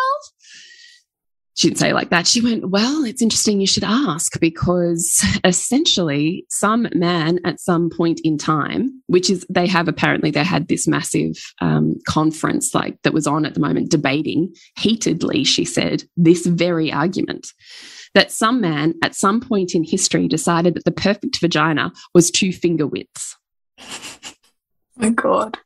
she 1.58 1.68
didn't 1.68 1.80
say 1.80 1.92
like 1.92 2.12
that. 2.12 2.28
She 2.28 2.40
went, 2.40 2.70
Well, 2.70 3.04
it's 3.04 3.22
interesting 3.22 3.60
you 3.60 3.68
should 3.68 3.84
ask 3.84 4.40
because 4.40 5.26
essentially, 5.44 6.46
some 6.50 6.88
man 6.94 7.40
at 7.46 7.60
some 7.60 7.90
point 7.90 8.22
in 8.24 8.38
time, 8.38 9.02
which 9.08 9.30
is 9.30 9.46
they 9.50 9.66
have 9.66 9.88
apparently, 9.88 10.30
they 10.30 10.44
had 10.44 10.68
this 10.68 10.88
massive 10.88 11.36
um, 11.60 11.96
conference 12.08 12.76
like 12.76 13.02
that 13.02 13.14
was 13.14 13.26
on 13.26 13.44
at 13.44 13.56
the 13.56 13.60
moment 13.60 13.90
debating 13.90 14.54
heatedly, 14.78 15.44
she 15.44 15.66
said, 15.66 16.04
this 16.16 16.46
very 16.46 16.94
argument 16.94 17.48
that 18.14 18.32
some 18.32 18.62
man 18.62 18.94
at 19.04 19.16
some 19.16 19.42
point 19.42 19.74
in 19.74 19.84
history 19.84 20.28
decided 20.28 20.76
that 20.76 20.86
the 20.86 20.92
perfect 20.92 21.40
vagina 21.40 21.92
was 22.14 22.32
two 22.32 22.54
finger 22.54 22.86
widths. 22.86 23.36
my 24.96 25.10
God. 25.10 25.58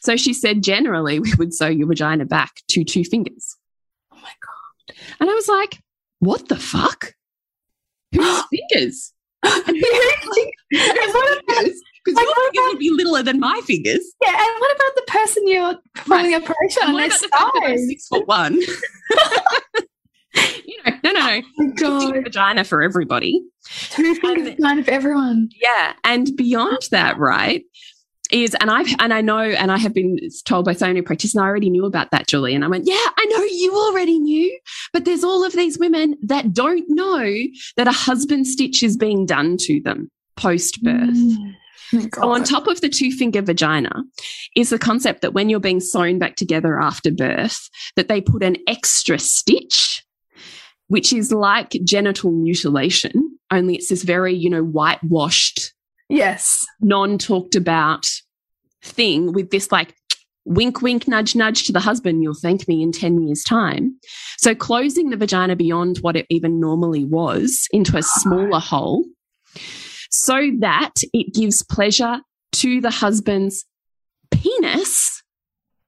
So 0.00 0.16
she 0.16 0.32
said, 0.32 0.62
generally, 0.62 1.20
we 1.20 1.32
would 1.38 1.52
sew 1.54 1.68
your 1.68 1.88
vagina 1.88 2.24
back 2.24 2.60
to 2.68 2.84
two 2.84 3.04
fingers. 3.04 3.56
And 5.20 5.30
I 5.30 5.34
was 5.34 5.48
like, 5.48 5.80
what 6.18 6.48
the 6.48 6.56
fuck? 6.56 7.14
Whose 8.14 8.42
fingers? 8.70 9.12
Because 12.02 12.22
your 12.24 12.34
fingers 12.34 12.68
would 12.68 12.78
be 12.78 12.90
littler 12.90 13.22
than 13.22 13.38
my 13.40 13.60
fingers. 13.66 14.00
Yeah, 14.22 14.30
and 14.30 14.60
what 14.60 14.74
about 14.74 14.94
the 14.96 15.02
person 15.06 15.46
you're 15.46 15.74
performing 15.94 16.32
right. 16.32 16.40
the 16.40 16.52
operation 16.52 16.82
on? 16.84 16.96
Their 16.96 17.10
size? 17.10 17.88
Six 17.88 18.08
foot 18.08 18.26
one. 18.26 18.54
you 20.64 20.78
know, 20.84 20.92
no, 21.04 21.12
no, 21.12 21.40
no. 21.40 21.42
Oh 21.82 22.22
vagina 22.22 22.64
for 22.64 22.82
everybody. 22.82 23.42
Two 23.90 24.14
fingers 24.14 24.48
vagina 24.48 24.82
for 24.82 24.90
everyone. 24.90 25.50
Yeah, 25.60 25.92
and 26.04 26.34
beyond 26.36 26.88
that, 26.90 27.18
right? 27.18 27.64
Is, 28.32 28.54
and 28.60 28.70
I've, 28.70 28.88
and 28.98 29.12
I 29.12 29.20
know, 29.20 29.38
and 29.38 29.70
I 29.70 29.78
have 29.78 29.94
been 29.94 30.18
told 30.44 30.64
by 30.64 30.72
so 30.72 30.86
many 30.86 31.02
practitioners, 31.02 31.42
I 31.42 31.46
already 31.46 31.70
knew 31.70 31.84
about 31.84 32.10
that, 32.10 32.26
Julie. 32.26 32.54
And 32.54 32.64
I 32.64 32.68
went, 32.68 32.86
yeah, 32.86 32.94
I 32.94 33.24
know 33.30 33.42
you 33.42 33.74
already 33.74 34.18
knew, 34.18 34.58
but 34.92 35.04
there's 35.04 35.24
all 35.24 35.44
of 35.44 35.52
these 35.52 35.78
women 35.78 36.16
that 36.22 36.52
don't 36.52 36.84
know 36.88 37.24
that 37.76 37.88
a 37.88 37.92
husband 37.92 38.46
stitch 38.46 38.82
is 38.82 38.96
being 38.96 39.26
done 39.26 39.56
to 39.58 39.80
them 39.80 40.10
post 40.36 40.82
birth. 40.82 41.10
Mm. 41.10 41.54
So 42.14 42.30
on 42.30 42.44
top 42.44 42.68
of 42.68 42.80
the 42.80 42.88
two 42.88 43.10
finger 43.10 43.42
vagina 43.42 44.04
is 44.54 44.70
the 44.70 44.78
concept 44.78 45.22
that 45.22 45.32
when 45.32 45.48
you're 45.48 45.58
being 45.58 45.80
sewn 45.80 46.18
back 46.20 46.36
together 46.36 46.80
after 46.80 47.10
birth, 47.10 47.68
that 47.96 48.06
they 48.06 48.20
put 48.20 48.44
an 48.44 48.56
extra 48.68 49.18
stitch, 49.18 50.04
which 50.86 51.12
is 51.12 51.32
like 51.32 51.70
genital 51.82 52.30
mutilation, 52.30 53.38
only 53.50 53.74
it's 53.74 53.88
this 53.88 54.04
very, 54.04 54.34
you 54.34 54.48
know, 54.48 54.62
whitewashed 54.62 55.74
Yes. 56.10 56.66
Non 56.80 57.18
talked 57.18 57.54
about 57.54 58.06
thing 58.82 59.32
with 59.32 59.50
this 59.50 59.70
like 59.70 59.94
wink, 60.44 60.82
wink, 60.82 61.06
nudge, 61.06 61.36
nudge 61.36 61.64
to 61.64 61.72
the 61.72 61.80
husband, 61.80 62.22
you'll 62.22 62.34
thank 62.34 62.66
me 62.66 62.82
in 62.82 62.92
10 62.92 63.26
years' 63.26 63.44
time. 63.44 63.96
So 64.38 64.54
closing 64.54 65.10
the 65.10 65.16
vagina 65.16 65.54
beyond 65.54 65.98
what 65.98 66.16
it 66.16 66.26
even 66.28 66.58
normally 66.60 67.04
was 67.04 67.68
into 67.72 67.96
a 67.96 68.02
smaller 68.02 68.58
hole 68.58 69.04
so 70.10 70.50
that 70.58 70.94
it 71.12 71.32
gives 71.34 71.62
pleasure 71.62 72.20
to 72.52 72.80
the 72.80 72.90
husband's 72.90 73.64
penis, 74.30 75.22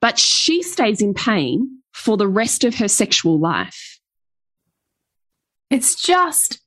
but 0.01 0.19
she 0.19 0.63
stays 0.63 1.03
in 1.03 1.15
pain 1.15 1.79
for 1.93 2.17
the 2.17 2.29
rest 2.29 2.63
of 2.63 2.77
her 2.77 2.89
sexual 2.89 3.41
life. 3.41 3.99
It's 5.71 6.01
just 6.01 6.62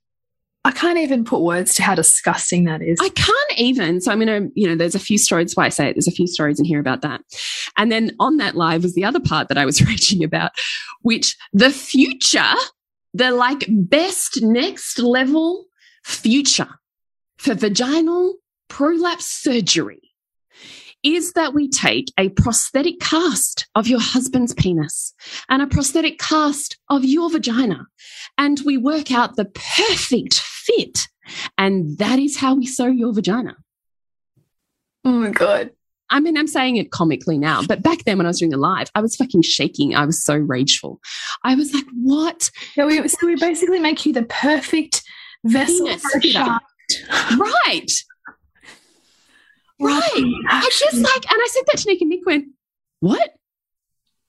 I 0.65 0.71
can't 0.71 0.97
even 0.97 1.23
put 1.23 1.41
words 1.41 1.75
to 1.75 1.83
how 1.83 1.93
disgusting 1.93 2.63
that 2.63 2.81
is. 2.81 2.97
I 2.99 3.09
can't 3.09 3.59
even. 3.59 4.01
So 4.01 4.11
I'm 4.11 4.19
going 4.19 4.45
to, 4.45 4.51
you 4.55 4.67
know, 4.67 4.75
there's 4.75 4.95
a 4.95 4.99
few 4.99 5.19
stories 5.19 5.55
why 5.55 5.67
I 5.67 5.69
say 5.69 5.89
it. 5.89 5.93
There's 5.93 6.07
a 6.07 6.11
few 6.11 6.25
stories 6.25 6.59
in 6.59 6.65
here 6.65 6.79
about 6.79 7.01
that. 7.01 7.21
And 7.77 7.91
then 7.91 8.15
on 8.19 8.37
that 8.37 8.55
live 8.55 8.81
was 8.81 8.95
the 8.95 9.05
other 9.05 9.19
part 9.19 9.47
that 9.49 9.59
I 9.59 9.65
was 9.65 9.79
raging 9.87 10.23
about, 10.23 10.53
which 11.03 11.37
the 11.53 11.69
future, 11.69 12.55
the 13.13 13.29
like 13.29 13.65
best 13.69 14.41
next 14.41 14.97
level 14.97 15.65
future 16.03 16.79
for 17.37 17.53
vaginal 17.53 18.33
prolapse 18.67 19.27
surgery 19.27 20.01
is 21.03 21.33
that 21.33 21.53
we 21.53 21.69
take 21.69 22.11
a 22.17 22.29
prosthetic 22.29 22.99
cast 22.99 23.67
of 23.75 23.87
your 23.87 23.99
husband's 24.01 24.55
penis 24.55 25.13
and 25.47 25.61
a 25.61 25.67
prosthetic 25.67 26.17
cast 26.17 26.79
of 26.89 27.05
your 27.05 27.29
vagina 27.29 27.85
and 28.39 28.61
we 28.65 28.77
work 28.77 29.11
out 29.11 29.35
the 29.35 29.45
perfect 29.45 30.41
fit. 30.65 31.07
And 31.57 31.97
that 31.97 32.19
is 32.19 32.37
how 32.37 32.55
we 32.55 32.65
sew 32.65 32.87
your 32.87 33.13
vagina. 33.13 33.55
Oh 35.03 35.11
my 35.11 35.29
God. 35.29 35.71
I 36.09 36.19
mean, 36.19 36.37
I'm 36.37 36.47
saying 36.47 36.77
it 36.77 36.91
comically 36.91 37.37
now, 37.37 37.63
but 37.67 37.81
back 37.81 38.03
then 38.03 38.17
when 38.17 38.27
I 38.27 38.29
was 38.29 38.39
doing 38.39 38.51
the 38.51 38.57
live, 38.57 38.89
I 38.93 39.01
was 39.01 39.15
fucking 39.15 39.41
shaking. 39.41 39.95
I 39.95 40.05
was 40.05 40.23
so 40.23 40.35
rageful. 40.35 40.99
I 41.43 41.55
was 41.55 41.73
like, 41.73 41.85
what? 41.93 42.51
So 42.73 42.85
we, 42.85 43.07
so 43.07 43.25
we 43.25 43.35
basically 43.35 43.79
make 43.79 44.05
you 44.05 44.13
the 44.13 44.23
perfect 44.23 45.01
vessel 45.43 45.87
for 45.97 46.19
a. 46.23 46.59
Right. 47.37 47.91
Right. 49.77 50.33
I 50.47 50.69
just 50.71 50.95
like, 50.95 51.29
and 51.29 51.37
I 51.37 51.47
said 51.51 51.63
that 51.67 51.79
to 51.79 51.89
Nick, 51.89 51.99
and 51.99 52.09
Nick 52.09 52.25
went, 52.25 52.45
What? 53.01 53.33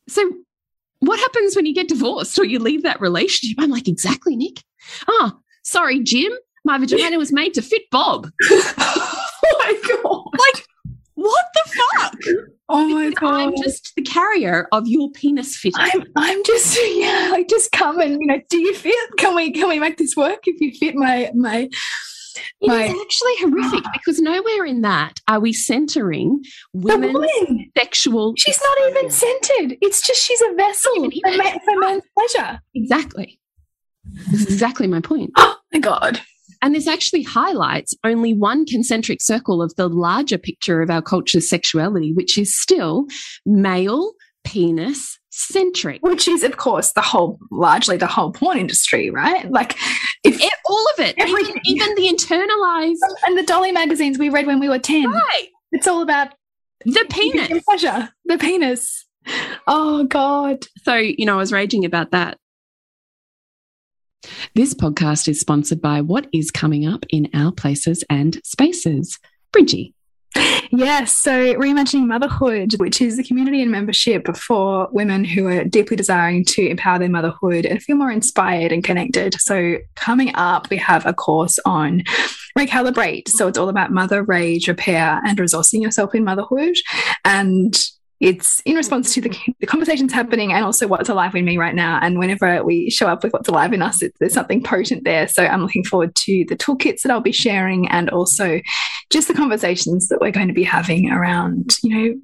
So, 0.09 0.29
what 0.99 1.21
happens 1.21 1.55
when 1.55 1.67
you 1.67 1.73
get 1.75 1.87
divorced 1.87 2.37
or 2.37 2.45
you 2.45 2.59
leave 2.59 2.83
that 2.83 3.01
relationship? 3.01 3.57
I'm 3.61 3.71
like, 3.71 3.87
Exactly, 3.87 4.35
Nick. 4.35 4.65
Ah, 5.09 5.37
oh, 5.37 5.41
sorry, 5.67 6.01
Jim. 6.03 6.33
My 6.65 6.79
vagina 6.79 7.17
was 7.17 7.33
made 7.33 7.55
to 7.55 7.63
fit 7.63 7.83
Bob. 7.91 8.29
oh 8.51 9.57
my 9.59 9.81
God. 10.03 10.25
Like, 10.33 10.67
what 11.15 11.45
the 11.55 11.71
fuck? 11.71 12.19
Oh 12.69 12.89
my 12.89 13.11
god! 13.11 13.35
I'm 13.35 13.55
just 13.63 13.93
the 13.95 14.03
carrier 14.03 14.67
of 14.73 14.89
your 14.89 15.11
penis 15.13 15.57
fit. 15.57 15.73
I'm, 15.77 16.03
I'm 16.17 16.43
just 16.45 16.77
yeah, 16.97 17.29
like 17.31 17.49
just 17.49 17.71
come 17.71 18.01
and 18.01 18.21
you 18.21 18.27
know, 18.27 18.41
do 18.51 18.59
you 18.59 18.75
fit? 18.75 19.11
Can 19.17 19.37
we 19.37 19.53
can 19.53 19.69
we 19.69 19.79
make 19.79 19.99
this 19.99 20.17
work? 20.17 20.41
If 20.47 20.61
you 20.61 20.73
fit 20.73 20.97
my 20.97 21.31
my 21.35 21.69
it 22.61 22.71
is 22.71 23.01
actually 23.01 23.33
horrific 23.39 23.85
because 23.93 24.21
nowhere 24.21 24.65
in 24.67 24.83
that 24.83 25.21
are 25.29 25.41
we 25.41 25.53
centering 25.53 26.43
women's 26.73 27.15
woman. 27.15 27.71
sexual. 27.79 28.35
She's 28.37 28.61
not 28.61 28.91
even 28.91 29.11
centered. 29.11 29.79
It's 29.81 30.05
just 30.05 30.23
she's 30.23 30.43
a 30.43 30.53
vessel 30.55 30.93
for, 30.97 31.37
man, 31.37 31.59
for 31.65 31.79
man's 31.79 32.03
pleasure. 32.19 32.61
Exactly. 32.75 33.39
This 34.31 34.43
is 34.43 34.53
exactly 34.53 34.87
my 34.87 35.01
point. 35.01 35.33
My 35.77 35.81
God. 35.81 36.23
And 36.63 36.75
this 36.75 36.89
actually 36.89 37.23
highlights 37.23 37.95
only 38.03 38.33
one 38.33 38.65
concentric 38.65 39.21
circle 39.21 39.61
of 39.61 39.77
the 39.77 39.91
larger 39.91 40.39
picture 40.39 40.81
of 40.81 40.89
our 40.89 41.03
culture's 41.03 41.51
sexuality, 41.51 42.15
which 42.15 42.39
is 42.39 42.57
still 42.57 43.05
male 43.45 44.15
penis 44.43 45.19
centric. 45.29 46.03
Which 46.03 46.29
is, 46.29 46.45
of 46.45 46.57
course, 46.57 46.93
the 46.93 47.03
whole, 47.03 47.39
largely 47.51 47.99
the 47.99 48.07
whole 48.07 48.33
porn 48.33 48.57
industry, 48.57 49.11
right? 49.11 49.51
Like, 49.51 49.77
if 50.25 50.41
it, 50.41 50.53
all 50.65 50.87
of 50.97 51.05
it, 51.05 51.15
even, 51.19 51.61
even, 51.67 51.95
the 51.95 52.09
internalized. 52.09 52.97
And 53.27 53.37
the 53.37 53.45
Dolly 53.45 53.71
magazines 53.71 54.19
we 54.19 54.31
read 54.31 54.47
when 54.47 54.59
we 54.59 54.71
were 54.71 54.79
10. 54.79 55.11
Right. 55.11 55.49
It's 55.73 55.87
all 55.87 56.01
about 56.01 56.33
the 56.87 57.05
penis. 57.11 57.63
Pleasure. 57.65 58.09
The 58.25 58.39
penis. 58.39 59.05
Oh, 59.67 60.05
God. 60.05 60.65
So, 60.85 60.95
you 60.95 61.27
know, 61.27 61.35
I 61.35 61.37
was 61.37 61.53
raging 61.53 61.85
about 61.85 62.13
that. 62.13 62.39
This 64.55 64.75
podcast 64.75 65.29
is 65.29 65.41
sponsored 65.41 65.81
by 65.81 66.01
what 66.01 66.27
is 66.33 66.51
coming 66.51 66.87
up 66.87 67.05
in 67.11 67.29
our 67.35 67.53
places 67.53 68.05
and 68.09 68.41
spaces. 68.45 69.19
Bridgie. 69.53 69.95
Yes, 70.71 71.13
so 71.15 71.55
reimagining 71.55 72.07
motherhood, 72.07 72.75
which 72.79 73.01
is 73.01 73.17
the 73.17 73.25
community 73.25 73.63
and 73.63 73.71
membership 73.71 74.37
for 74.37 74.89
women 74.93 75.25
who 75.25 75.47
are 75.47 75.65
deeply 75.65 75.97
desiring 75.97 76.45
to 76.47 76.67
empower 76.67 76.99
their 76.99 77.09
motherhood 77.09 77.65
and 77.65 77.83
feel 77.83 77.97
more 77.97 78.11
inspired 78.11 78.73
and 78.73 78.85
connected. 78.85 79.41
So, 79.41 79.77
coming 79.95 80.35
up, 80.35 80.69
we 80.69 80.77
have 80.79 81.07
a 81.07 81.15
course 81.15 81.59
on 81.65 82.03
recalibrate. 82.59 83.29
So, 83.29 83.47
it's 83.49 83.59
all 83.59 83.69
about 83.69 83.93
mother 83.93 84.23
rage 84.23 84.69
repair 84.69 85.21
and 85.25 85.39
resourcing 85.39 85.83
yourself 85.83 86.15
in 86.15 86.25
motherhood. 86.25 86.75
And 87.25 87.75
it's 88.21 88.61
in 88.61 88.77
response 88.77 89.13
to 89.15 89.21
the, 89.21 89.37
the 89.61 89.67
conversations 89.67 90.13
happening 90.13 90.53
and 90.53 90.65
also 90.65 90.87
what's 90.87 91.09
alive 91.09 91.35
in 91.35 91.45
me 91.45 91.59
right 91.59 91.75
now. 91.75 91.99
And 92.01 92.19
whenever 92.19 92.65
we 92.65 92.91
show 92.91 93.07
up 93.09 93.23
with 93.23 93.33
what's 93.33 93.49
alive 93.49 93.73
in 93.73 93.83
us, 93.83 94.03
it, 94.03 94.15
there's 94.21 94.33
something 94.33 94.63
potent 94.63 95.05
there. 95.05 95.29
So 95.29 95.45
I'm 95.45 95.63
looking 95.63 95.85
forward 95.85 96.15
to 96.15 96.45
the 96.49 96.57
toolkits 96.57 97.03
that 97.03 97.13
I'll 97.13 97.21
be 97.21 97.33
sharing 97.33 97.89
and 97.89 98.11
also 98.11 98.61
just 99.11 99.29
the 99.29 99.35
conversations 99.35 100.09
that 100.09 100.21
we're 100.21 100.33
going 100.33 100.49
to 100.49 100.55
be 100.55 100.65
having 100.65 101.11
around, 101.11 101.77
you 101.83 101.97
know, 101.97 102.15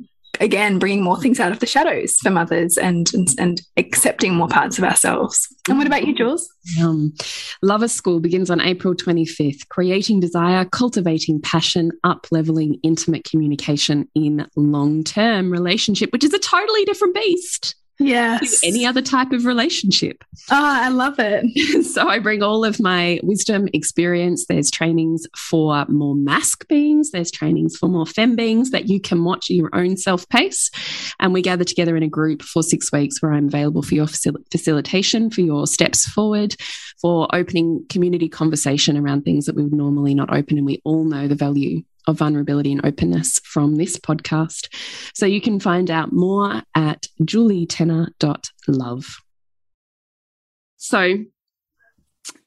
again 0.41 0.79
bringing 0.79 1.03
more 1.03 1.21
things 1.21 1.39
out 1.41 1.53
of 1.53 1.61
the 1.61 1.67
shadows 1.67 2.17
for 2.23 2.31
mothers 2.31 2.77
and 2.77 3.13
and, 3.15 3.29
and 3.39 3.63
accepting 3.77 4.35
more 4.35 4.49
parts 4.49 4.79
of 4.79 4.85
ourselves. 4.85 5.49
And 5.69 5.79
what 5.79 5.87
about 5.87 6.07
you 6.07 6.15
jules? 6.15 6.49
Um, 6.81 7.13
lover 7.61 7.89
school 7.89 8.21
begins 8.21 8.49
on 8.49 8.61
april 8.61 8.95
25th 8.95 9.69
creating 9.69 10.21
desire 10.21 10.65
cultivating 10.65 11.41
passion 11.41 11.91
up 12.05 12.29
leveling 12.31 12.79
intimate 12.85 13.25
communication 13.25 14.09
in 14.15 14.47
long-term 14.55 15.51
relationship 15.51 16.13
which 16.13 16.23
is 16.23 16.33
a 16.33 16.39
totally 16.39 16.85
different 16.85 17.17
beast 17.17 17.75
yes. 18.05 18.61
any 18.65 18.87
other 18.87 19.03
type 19.03 19.33
of 19.33 19.45
relationship. 19.45 20.25
Oh, 20.51 20.65
I 20.65 20.89
love 20.89 21.17
it. 21.19 21.85
so 21.85 22.09
I 22.09 22.19
bring 22.19 22.43
all 22.43 22.65
of 22.65 22.81
my 22.81 23.21
wisdom, 23.23 23.69
experience. 23.73 24.47
There's 24.47 24.71
trainings 24.71 25.27
for 25.37 25.85
more 25.89 26.15
mask 26.15 26.67
beings, 26.69 27.11
there's 27.11 27.31
trainings 27.31 27.77
for 27.77 27.89
more 27.89 28.07
fem 28.07 28.37
beings 28.37 28.71
that 28.71 28.89
you 28.89 29.01
can 29.01 29.25
watch 29.25 29.51
at 29.51 29.57
your 29.57 29.71
own 29.73 29.97
self 29.97 30.29
pace. 30.29 30.71
And 31.21 31.33
we 31.33 31.43
gather 31.43 31.65
together 31.65 31.97
in 31.97 32.03
a 32.03 32.09
group 32.09 32.43
for 32.43 32.63
six 32.63 32.91
weeks 32.93 33.23
where 33.23 33.33
I'm 33.33 33.49
available 33.49 33.83
for 33.83 33.95
your 33.95 34.07
facil 34.07 34.37
facilitation, 34.51 35.31
for 35.31 35.41
your 35.41 35.67
steps 35.67 36.07
forward, 36.07 36.57
for 37.01 37.29
opening 37.35 37.85
community 37.89 38.29
conversation 38.29 38.97
around 38.97 39.23
things 39.23 39.47
that 39.47 39.57
we 39.57 39.63
would 39.63 39.73
normally 39.73 40.15
not 40.15 40.33
open. 40.35 40.59
And 40.59 40.67
we 40.67 40.81
all 40.85 41.05
know 41.05 41.29
the 41.29 41.35
value 41.35 41.83
of 42.07 42.19
vulnerability 42.19 42.73
and 42.73 42.85
openness 42.85 43.39
from 43.45 43.77
this 43.77 43.97
podcast. 43.99 44.69
So 45.15 45.27
you 45.27 45.41
can 45.41 45.61
find 45.61 45.91
out 45.91 46.13
more 46.13 46.63
at 46.75 47.07
julietenner.love. 47.23 49.17
So 50.77 51.19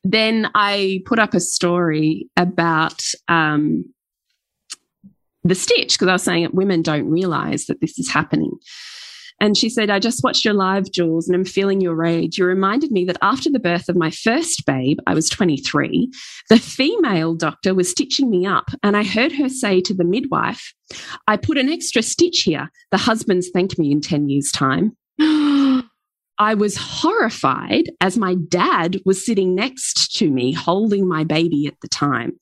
then 0.04 0.50
I 0.54 1.02
put 1.06 1.20
up 1.20 1.34
a 1.34 1.40
story 1.40 2.30
about 2.38 3.02
um, 3.28 3.94
the 5.44 5.56
stitch 5.56 5.94
because 5.94 6.08
I 6.08 6.14
was 6.14 6.24
saying 6.24 6.44
that 6.44 6.54
women 6.54 6.82
don't 6.82 7.10
realize 7.10 7.66
that 7.66 7.80
this 7.82 7.98
is 7.98 8.10
happening. 8.10 8.52
And 9.40 9.58
she 9.58 9.70
said, 9.70 9.90
I 9.90 10.00
just 10.00 10.24
watched 10.24 10.46
your 10.46 10.54
live, 10.54 10.92
Jules, 10.92 11.28
and 11.28 11.36
I'm 11.36 11.46
feeling 11.46 11.82
your 11.82 11.96
rage. 11.96 12.38
You 12.38 12.46
reminded 12.46 12.92
me 12.92 13.04
that 13.06 13.18
after 13.22 13.50
the 13.50 13.60
birth 13.60 13.90
of 13.90 13.98
my 13.98 14.10
first 14.10 14.66
babe, 14.66 14.98
I 15.08 15.14
was 15.14 15.30
23, 15.30 16.10
the 16.50 16.58
female 16.58 17.36
doctor 17.36 17.76
was 17.76 17.92
stitching 17.92 18.30
me 18.30 18.46
up, 18.46 18.70
and 18.82 18.96
I 18.96 19.04
heard 19.04 19.34
her 19.34 19.50
say 19.50 19.82
to 19.82 19.94
the 19.94 20.06
midwife, 20.06 20.74
I 21.28 21.38
put 21.38 21.58
an 21.58 21.70
extra 21.70 22.02
stitch 22.02 22.44
here. 22.44 22.72
The 22.92 22.98
husbands 22.98 23.50
thank 23.54 23.78
me 23.78 23.92
in 23.92 24.02
10 24.02 24.30
years' 24.30 24.52
time. 24.52 24.96
I 26.38 26.54
was 26.54 26.78
horrified 26.78 27.92
as 28.02 28.18
my 28.18 28.36
dad 28.36 29.00
was 29.06 29.26
sitting 29.26 29.56
next 29.56 30.16
to 30.18 30.30
me 30.30 30.52
holding 30.52 31.08
my 31.08 31.24
baby 31.24 31.68
at 31.68 31.80
the 31.82 31.88
time. 31.88 32.40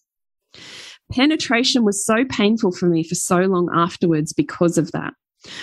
Penetration 1.11 1.83
was 1.83 2.03
so 2.03 2.25
painful 2.25 2.71
for 2.71 2.87
me 2.87 3.03
for 3.03 3.15
so 3.15 3.39
long 3.41 3.69
afterwards 3.73 4.33
because 4.33 4.77
of 4.77 4.91
that. 4.93 5.13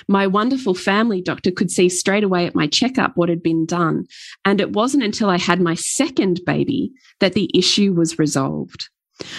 My 0.09 0.27
wonderful 0.27 0.75
family 0.75 1.23
doctor 1.23 1.51
could 1.51 1.71
see 1.71 1.89
straight 1.89 2.25
away 2.25 2.47
at 2.47 2.55
my 2.55 2.67
checkup 2.67 3.17
what 3.17 3.29
had 3.29 3.43
been 3.43 3.67
done. 3.67 4.07
And 4.45 4.61
it 4.61 4.73
wasn't 4.73 5.05
until 5.05 5.31
I 5.31 5.39
had 5.39 5.61
my 5.61 5.75
second 5.75 6.41
baby 6.45 6.93
that 7.21 7.33
the 7.33 7.51
issue 7.55 7.93
was 7.93 8.19
resolved. 8.19 8.89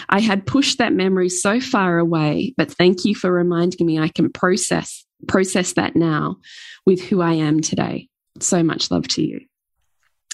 I 0.10 0.19
had 0.19 0.45
pushed 0.45 0.77
that 0.77 0.93
memory 0.93 1.29
so 1.29 1.60
far 1.60 1.98
away, 1.98 2.53
but 2.57 2.71
thank 2.71 3.05
you 3.05 3.15
for 3.15 3.31
reminding 3.31 3.86
me 3.86 4.00
I 4.00 4.10
can 4.10 4.31
process 4.31 5.05
process 5.27 5.74
that 5.74 5.95
now 5.95 6.38
with 6.86 7.01
who 7.01 7.21
I 7.21 7.33
am 7.33 7.62
today. 7.62 8.07
So 8.39 8.63
much 8.63 8.91
love 8.91 9.07
to 9.10 9.21
you. 9.21 9.41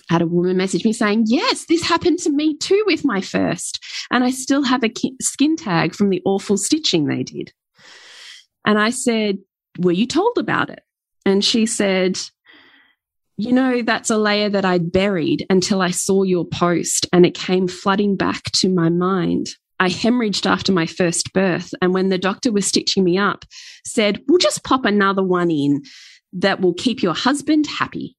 I 0.09 0.13
had 0.13 0.21
a 0.21 0.27
woman 0.27 0.55
message 0.55 0.85
me 0.85 0.93
saying, 0.93 1.25
Yes, 1.27 1.65
this 1.67 1.83
happened 1.83 2.19
to 2.19 2.29
me 2.29 2.55
too 2.57 2.81
with 2.87 3.03
my 3.03 3.21
first. 3.21 3.83
And 4.11 4.23
I 4.23 4.31
still 4.31 4.63
have 4.63 4.83
a 4.83 4.93
skin 5.21 5.55
tag 5.57 5.93
from 5.93 6.09
the 6.09 6.21
awful 6.25 6.57
stitching 6.57 7.05
they 7.05 7.23
did. 7.23 7.51
And 8.65 8.79
I 8.79 8.91
said, 8.91 9.39
were 9.79 9.91
you 9.91 10.07
told 10.07 10.37
about 10.37 10.69
it? 10.69 10.81
And 11.25 11.43
she 11.43 11.65
said, 11.65 12.17
you 13.37 13.51
know, 13.51 13.83
that's 13.83 14.09
a 14.09 14.17
layer 14.17 14.49
that 14.49 14.65
I'd 14.65 14.91
buried 14.91 15.45
until 15.49 15.81
I 15.81 15.91
saw 15.91 16.23
your 16.23 16.45
post 16.45 17.07
and 17.13 17.25
it 17.25 17.35
came 17.35 17.67
flooding 17.67 18.15
back 18.15 18.43
to 18.55 18.69
my 18.69 18.89
mind. 18.89 19.47
I 19.79 19.89
hemorrhaged 19.89 20.49
after 20.49 20.71
my 20.71 20.87
first 20.87 21.31
birth. 21.33 21.71
And 21.81 21.93
when 21.93 22.09
the 22.09 22.17
doctor 22.17 22.51
was 22.51 22.65
stitching 22.65 23.03
me 23.03 23.17
up, 23.17 23.45
said, 23.85 24.21
We'll 24.27 24.39
just 24.39 24.63
pop 24.63 24.85
another 24.85 25.21
one 25.21 25.51
in 25.51 25.83
that 26.33 26.61
will 26.61 26.73
keep 26.73 27.03
your 27.03 27.13
husband 27.13 27.67
happy. 27.67 28.15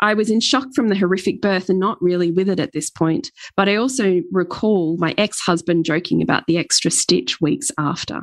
I 0.00 0.14
was 0.14 0.30
in 0.30 0.40
shock 0.40 0.68
from 0.74 0.88
the 0.88 0.96
horrific 0.96 1.40
birth 1.40 1.68
and 1.68 1.78
not 1.78 2.00
really 2.00 2.30
with 2.30 2.48
it 2.48 2.60
at 2.60 2.72
this 2.72 2.90
point, 2.90 3.30
but 3.56 3.68
I 3.68 3.76
also 3.76 4.22
recall 4.32 4.96
my 4.98 5.14
ex 5.16 5.40
husband 5.40 5.84
joking 5.84 6.22
about 6.22 6.46
the 6.46 6.58
extra 6.58 6.90
stitch 6.90 7.40
weeks 7.40 7.70
after. 7.78 8.22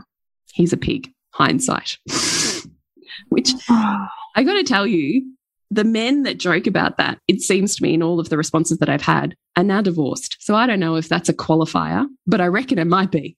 He's 0.53 0.73
a 0.73 0.77
pig 0.77 1.11
hindsight. 1.31 1.97
Which 3.29 3.51
I 3.69 4.43
got 4.43 4.53
to 4.53 4.63
tell 4.63 4.87
you, 4.87 5.33
the 5.69 5.83
men 5.85 6.23
that 6.23 6.37
joke 6.37 6.67
about 6.67 6.97
that, 6.97 7.17
it 7.27 7.41
seems 7.41 7.75
to 7.75 7.83
me 7.83 7.93
in 7.93 8.03
all 8.03 8.19
of 8.19 8.29
the 8.29 8.37
responses 8.37 8.77
that 8.79 8.89
I've 8.89 9.01
had, 9.01 9.35
are 9.55 9.63
now 9.63 9.81
divorced. 9.81 10.37
So 10.39 10.55
I 10.55 10.67
don't 10.67 10.79
know 10.79 10.95
if 10.95 11.07
that's 11.07 11.29
a 11.29 11.33
qualifier, 11.33 12.05
but 12.27 12.41
I 12.41 12.47
reckon 12.47 12.77
it 12.77 12.87
might 12.87 13.11
be. 13.11 13.37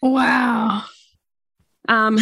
Wow. 0.00 0.84
Um, 1.88 2.18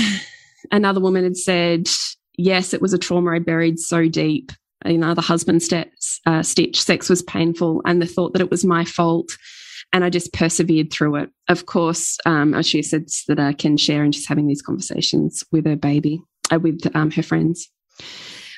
another 0.73 1.01
woman 1.01 1.23
had 1.23 1.37
said, 1.37 1.89
yes, 2.37 2.75
it 2.75 2.83
was 2.83 2.93
a 2.93 2.99
trauma 2.99 3.33
I 3.33 3.39
buried 3.39 3.79
so 3.79 4.09
deep. 4.09 4.51
You 4.85 4.99
know, 4.99 5.15
the 5.15 5.21
husband 5.21 5.63
st 5.63 5.89
uh, 6.27 6.43
stitch, 6.43 6.83
sex 6.83 7.09
was 7.09 7.23
painful, 7.23 7.83
and 7.85 8.03
the 8.03 8.07
thought 8.07 8.33
that 8.33 8.43
it 8.43 8.51
was 8.51 8.65
my 8.65 8.85
fault 8.85 9.37
and 9.93 10.05
I 10.05 10.11
just 10.11 10.33
persevered 10.33 10.93
through 10.93 11.17
it. 11.17 11.31
Of 11.49 11.67
course, 11.67 12.19
um, 12.25 12.61
she 12.63 12.83
said 12.83 13.09
that 13.29 13.39
I 13.39 13.53
can 13.53 13.77
share, 13.77 14.03
and 14.03 14.15
she's 14.15 14.27
having 14.29 14.47
these 14.47 14.63
conversations 14.63 15.45
with 15.53 15.67
her 15.67 15.77
baby, 15.77 16.23
uh, 16.51 16.59
with 16.59 16.81
um, 16.95 17.11
her 17.13 17.23
friends. 17.23 17.71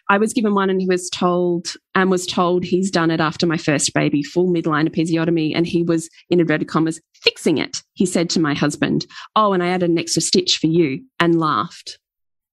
I 0.08 0.18
was 0.18 0.34
given 0.34 0.54
one 0.54 0.68
and 0.68 0.80
he 0.80 0.86
was 0.86 1.08
told 1.08 1.72
and 1.94 2.10
was 2.10 2.26
told 2.26 2.62
he's 2.62 2.90
done 2.90 3.10
it 3.10 3.20
after 3.20 3.46
my 3.46 3.56
first 3.56 3.94
baby, 3.94 4.22
full 4.22 4.52
midline 4.52 4.88
episiotomy, 4.88 5.52
and 5.54 5.66
he 5.66 5.82
was 5.82 6.10
in 6.28 6.40
inverted 6.40 6.68
commas 6.68 7.00
fixing 7.14 7.58
it. 7.58 7.82
He 7.94 8.04
said 8.04 8.28
to 8.30 8.40
my 8.40 8.54
husband, 8.54 9.06
"Oh, 9.34 9.54
and 9.54 9.62
I 9.62 9.68
added 9.68 9.90
an 9.90 9.98
extra 9.98 10.20
stitch 10.20 10.58
for 10.58 10.66
you," 10.66 11.04
and 11.18 11.40
laughed. 11.40 11.98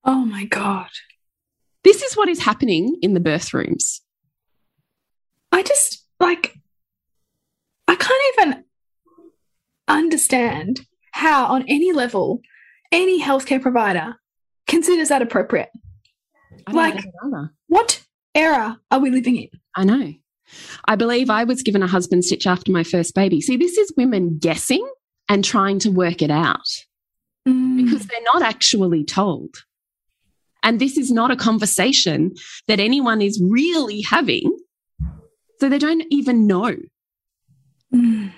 Oh 0.06 0.26
my 0.26 0.46
god! 0.46 0.90
This 1.84 2.02
is 2.02 2.16
what 2.16 2.30
is 2.30 2.40
happening 2.40 2.98
in 3.02 3.14
the 3.14 3.20
birth 3.20 3.54
rooms. 3.54 4.02
I 5.52 5.62
just 5.64 6.06
like 6.20 6.56
I 7.88 7.96
can't 7.96 8.24
even 8.40 8.64
understand 9.98 10.86
how, 11.12 11.46
on 11.48 11.66
any 11.68 11.92
level, 11.92 12.42
any 12.92 13.22
healthcare 13.22 13.62
provider 13.62 14.16
considers 14.68 15.10
that 15.10 15.22
appropriate. 15.22 15.70
Like, 16.72 17.04
what 17.68 18.04
era 18.36 18.80
are 18.90 19.00
we 19.00 19.12
living 19.12 19.38
in? 19.38 19.50
I 19.76 19.84
know. 19.84 20.14
I 20.86 20.96
believe 20.96 21.30
I 21.30 21.44
was 21.44 21.64
given 21.64 21.84
a 21.84 21.88
husband 21.88 22.26
stitch 22.26 22.46
after 22.46 22.72
my 22.72 22.84
first 22.84 23.16
baby. 23.16 23.42
See, 23.42 23.58
this 23.58 23.78
is 23.78 23.94
women 23.96 24.38
guessing 24.38 24.86
and 25.30 25.44
trying 25.44 25.80
to 25.80 25.90
work 25.90 26.22
it 26.22 26.32
out 26.32 26.68
mm. 27.48 27.78
because 27.78 28.06
they're 28.06 28.20
not 28.34 28.42
actually 28.42 29.06
told. 29.06 29.56
And 30.64 30.80
this 30.80 30.98
is 30.98 31.12
not 31.12 31.32
a 31.32 31.36
conversation 31.36 32.34
that 32.68 32.80
anyone 32.80 33.22
is 33.22 33.42
really 33.44 34.02
having. 34.02 34.58
So 35.60 35.70
they 35.70 35.80
don't 35.80 36.04
even 36.10 36.48
know. 36.48 36.76
Mm. 37.94 38.32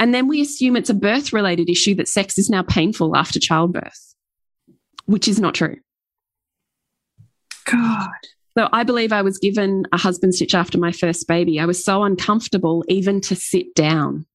And 0.00 0.14
then 0.14 0.26
we 0.26 0.40
assume 0.40 0.76
it's 0.76 0.90
a 0.90 0.94
birth 0.94 1.32
related 1.32 1.68
issue 1.68 1.94
that 1.96 2.08
sex 2.08 2.38
is 2.38 2.48
now 2.48 2.62
painful 2.62 3.14
after 3.14 3.38
childbirth, 3.38 4.14
which 5.04 5.28
is 5.28 5.38
not 5.38 5.54
true. 5.54 5.76
God. 7.66 8.08
So 8.56 8.68
I 8.72 8.82
believe 8.82 9.12
I 9.12 9.22
was 9.22 9.38
given 9.38 9.84
a 9.92 9.98
husband 9.98 10.34
stitch 10.34 10.54
after 10.54 10.78
my 10.78 10.90
first 10.90 11.28
baby. 11.28 11.60
I 11.60 11.66
was 11.66 11.84
so 11.84 12.02
uncomfortable 12.02 12.82
even 12.88 13.20
to 13.20 13.36
sit 13.36 13.74
down. 13.74 14.26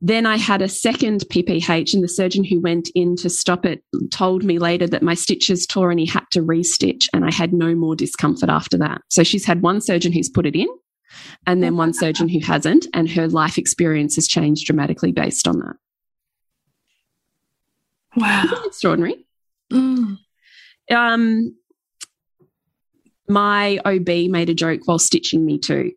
Then 0.00 0.24
I 0.24 0.38
had 0.38 0.62
a 0.62 0.68
second 0.68 1.26
PPH, 1.30 1.92
and 1.92 2.02
the 2.02 2.08
surgeon 2.08 2.42
who 2.42 2.58
went 2.58 2.88
in 2.94 3.16
to 3.16 3.28
stop 3.28 3.66
it 3.66 3.84
told 4.10 4.42
me 4.42 4.58
later 4.58 4.86
that 4.86 5.02
my 5.02 5.12
stitches 5.12 5.66
tore 5.66 5.90
and 5.90 6.00
he 6.00 6.06
had 6.06 6.24
to 6.30 6.40
restitch, 6.40 7.04
and 7.12 7.26
I 7.26 7.30
had 7.30 7.52
no 7.52 7.74
more 7.74 7.94
discomfort 7.94 8.48
after 8.48 8.78
that. 8.78 9.02
So 9.08 9.22
she's 9.22 9.44
had 9.44 9.60
one 9.60 9.82
surgeon 9.82 10.12
who's 10.12 10.30
put 10.30 10.46
it 10.46 10.56
in, 10.56 10.68
and 11.46 11.62
then 11.62 11.76
one 11.76 11.92
surgeon 11.92 12.28
who 12.28 12.40
hasn't, 12.40 12.86
and 12.94 13.10
her 13.10 13.28
life 13.28 13.58
experience 13.58 14.16
has 14.16 14.28
changed 14.28 14.66
dramatically 14.66 15.12
based 15.12 15.46
on 15.48 15.58
that. 15.58 15.76
Wow. 18.16 18.44
extraordinary. 18.64 19.26
Mm. 19.72 20.18
Um, 20.90 21.56
my 23.28 23.78
OB 23.84 24.08
made 24.30 24.50
a 24.50 24.54
joke 24.54 24.80
while 24.86 24.98
stitching 24.98 25.44
me 25.44 25.58
too. 25.58 25.92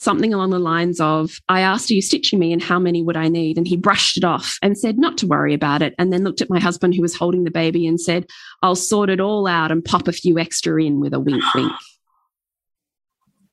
something 0.00 0.32
along 0.32 0.50
the 0.50 0.60
lines 0.60 1.00
of, 1.00 1.40
I 1.48 1.60
asked, 1.60 1.90
Are 1.90 1.94
you 1.94 2.02
stitching 2.02 2.38
me 2.38 2.52
and 2.52 2.62
how 2.62 2.78
many 2.78 3.02
would 3.02 3.16
I 3.16 3.28
need? 3.28 3.58
And 3.58 3.66
he 3.66 3.76
brushed 3.76 4.16
it 4.16 4.24
off 4.24 4.56
and 4.62 4.78
said, 4.78 4.96
Not 4.96 5.18
to 5.18 5.26
worry 5.26 5.54
about 5.54 5.82
it. 5.82 5.94
And 5.98 6.12
then 6.12 6.24
looked 6.24 6.40
at 6.40 6.50
my 6.50 6.60
husband 6.60 6.94
who 6.94 7.02
was 7.02 7.16
holding 7.16 7.44
the 7.44 7.50
baby 7.50 7.86
and 7.86 8.00
said, 8.00 8.26
I'll 8.62 8.76
sort 8.76 9.10
it 9.10 9.20
all 9.20 9.46
out 9.46 9.72
and 9.72 9.84
pop 9.84 10.08
a 10.08 10.12
few 10.12 10.38
extra 10.38 10.82
in 10.82 11.00
with 11.00 11.12
a 11.12 11.20
wink 11.20 11.42
wink. 11.54 11.72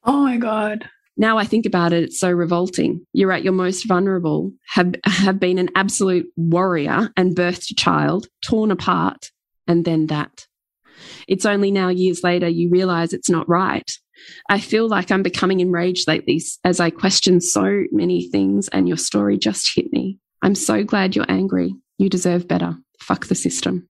Oh 0.07 0.21
my 0.21 0.37
God. 0.37 0.87
Now 1.17 1.37
I 1.37 1.45
think 1.45 1.65
about 1.65 1.93
it, 1.93 2.03
it's 2.03 2.19
so 2.19 2.29
revolting. 2.29 3.05
You're 3.13 3.31
at 3.31 3.43
your 3.43 3.53
most 3.53 3.87
vulnerable, 3.87 4.51
have, 4.73 4.95
have 5.05 5.39
been 5.39 5.57
an 5.57 5.69
absolute 5.75 6.27
warrior 6.35 7.11
and 7.15 7.35
birthed 7.35 7.71
a 7.71 7.75
child, 7.75 8.27
torn 8.43 8.71
apart, 8.71 9.31
and 9.67 9.85
then 9.85 10.07
that. 10.07 10.45
It's 11.27 11.45
only 11.45 11.71
now, 11.71 11.89
years 11.89 12.23
later, 12.23 12.47
you 12.47 12.69
realize 12.69 13.13
it's 13.13 13.29
not 13.29 13.47
right. 13.49 13.89
I 14.49 14.59
feel 14.59 14.87
like 14.87 15.11
I'm 15.11 15.23
becoming 15.23 15.59
enraged 15.59 16.07
lately 16.07 16.41
as 16.63 16.79
I 16.79 16.89
question 16.89 17.41
so 17.41 17.83
many 17.91 18.29
things, 18.29 18.67
and 18.69 18.87
your 18.87 18.97
story 18.97 19.37
just 19.37 19.75
hit 19.75 19.91
me. 19.91 20.19
I'm 20.41 20.55
so 20.55 20.83
glad 20.83 21.15
you're 21.15 21.29
angry. 21.29 21.75
You 21.97 22.09
deserve 22.09 22.47
better. 22.47 22.77
Fuck 22.99 23.27
the 23.27 23.35
system. 23.35 23.87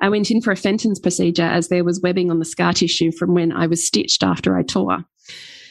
I 0.00 0.08
went 0.08 0.30
in 0.30 0.40
for 0.40 0.52
a 0.52 0.56
Fenton's 0.56 1.00
procedure 1.00 1.42
as 1.42 1.68
there 1.68 1.84
was 1.84 2.00
webbing 2.00 2.30
on 2.30 2.38
the 2.38 2.44
scar 2.44 2.72
tissue 2.72 3.12
from 3.12 3.34
when 3.34 3.52
I 3.52 3.66
was 3.66 3.86
stitched 3.86 4.22
after 4.22 4.56
I 4.56 4.62
tore. 4.62 5.04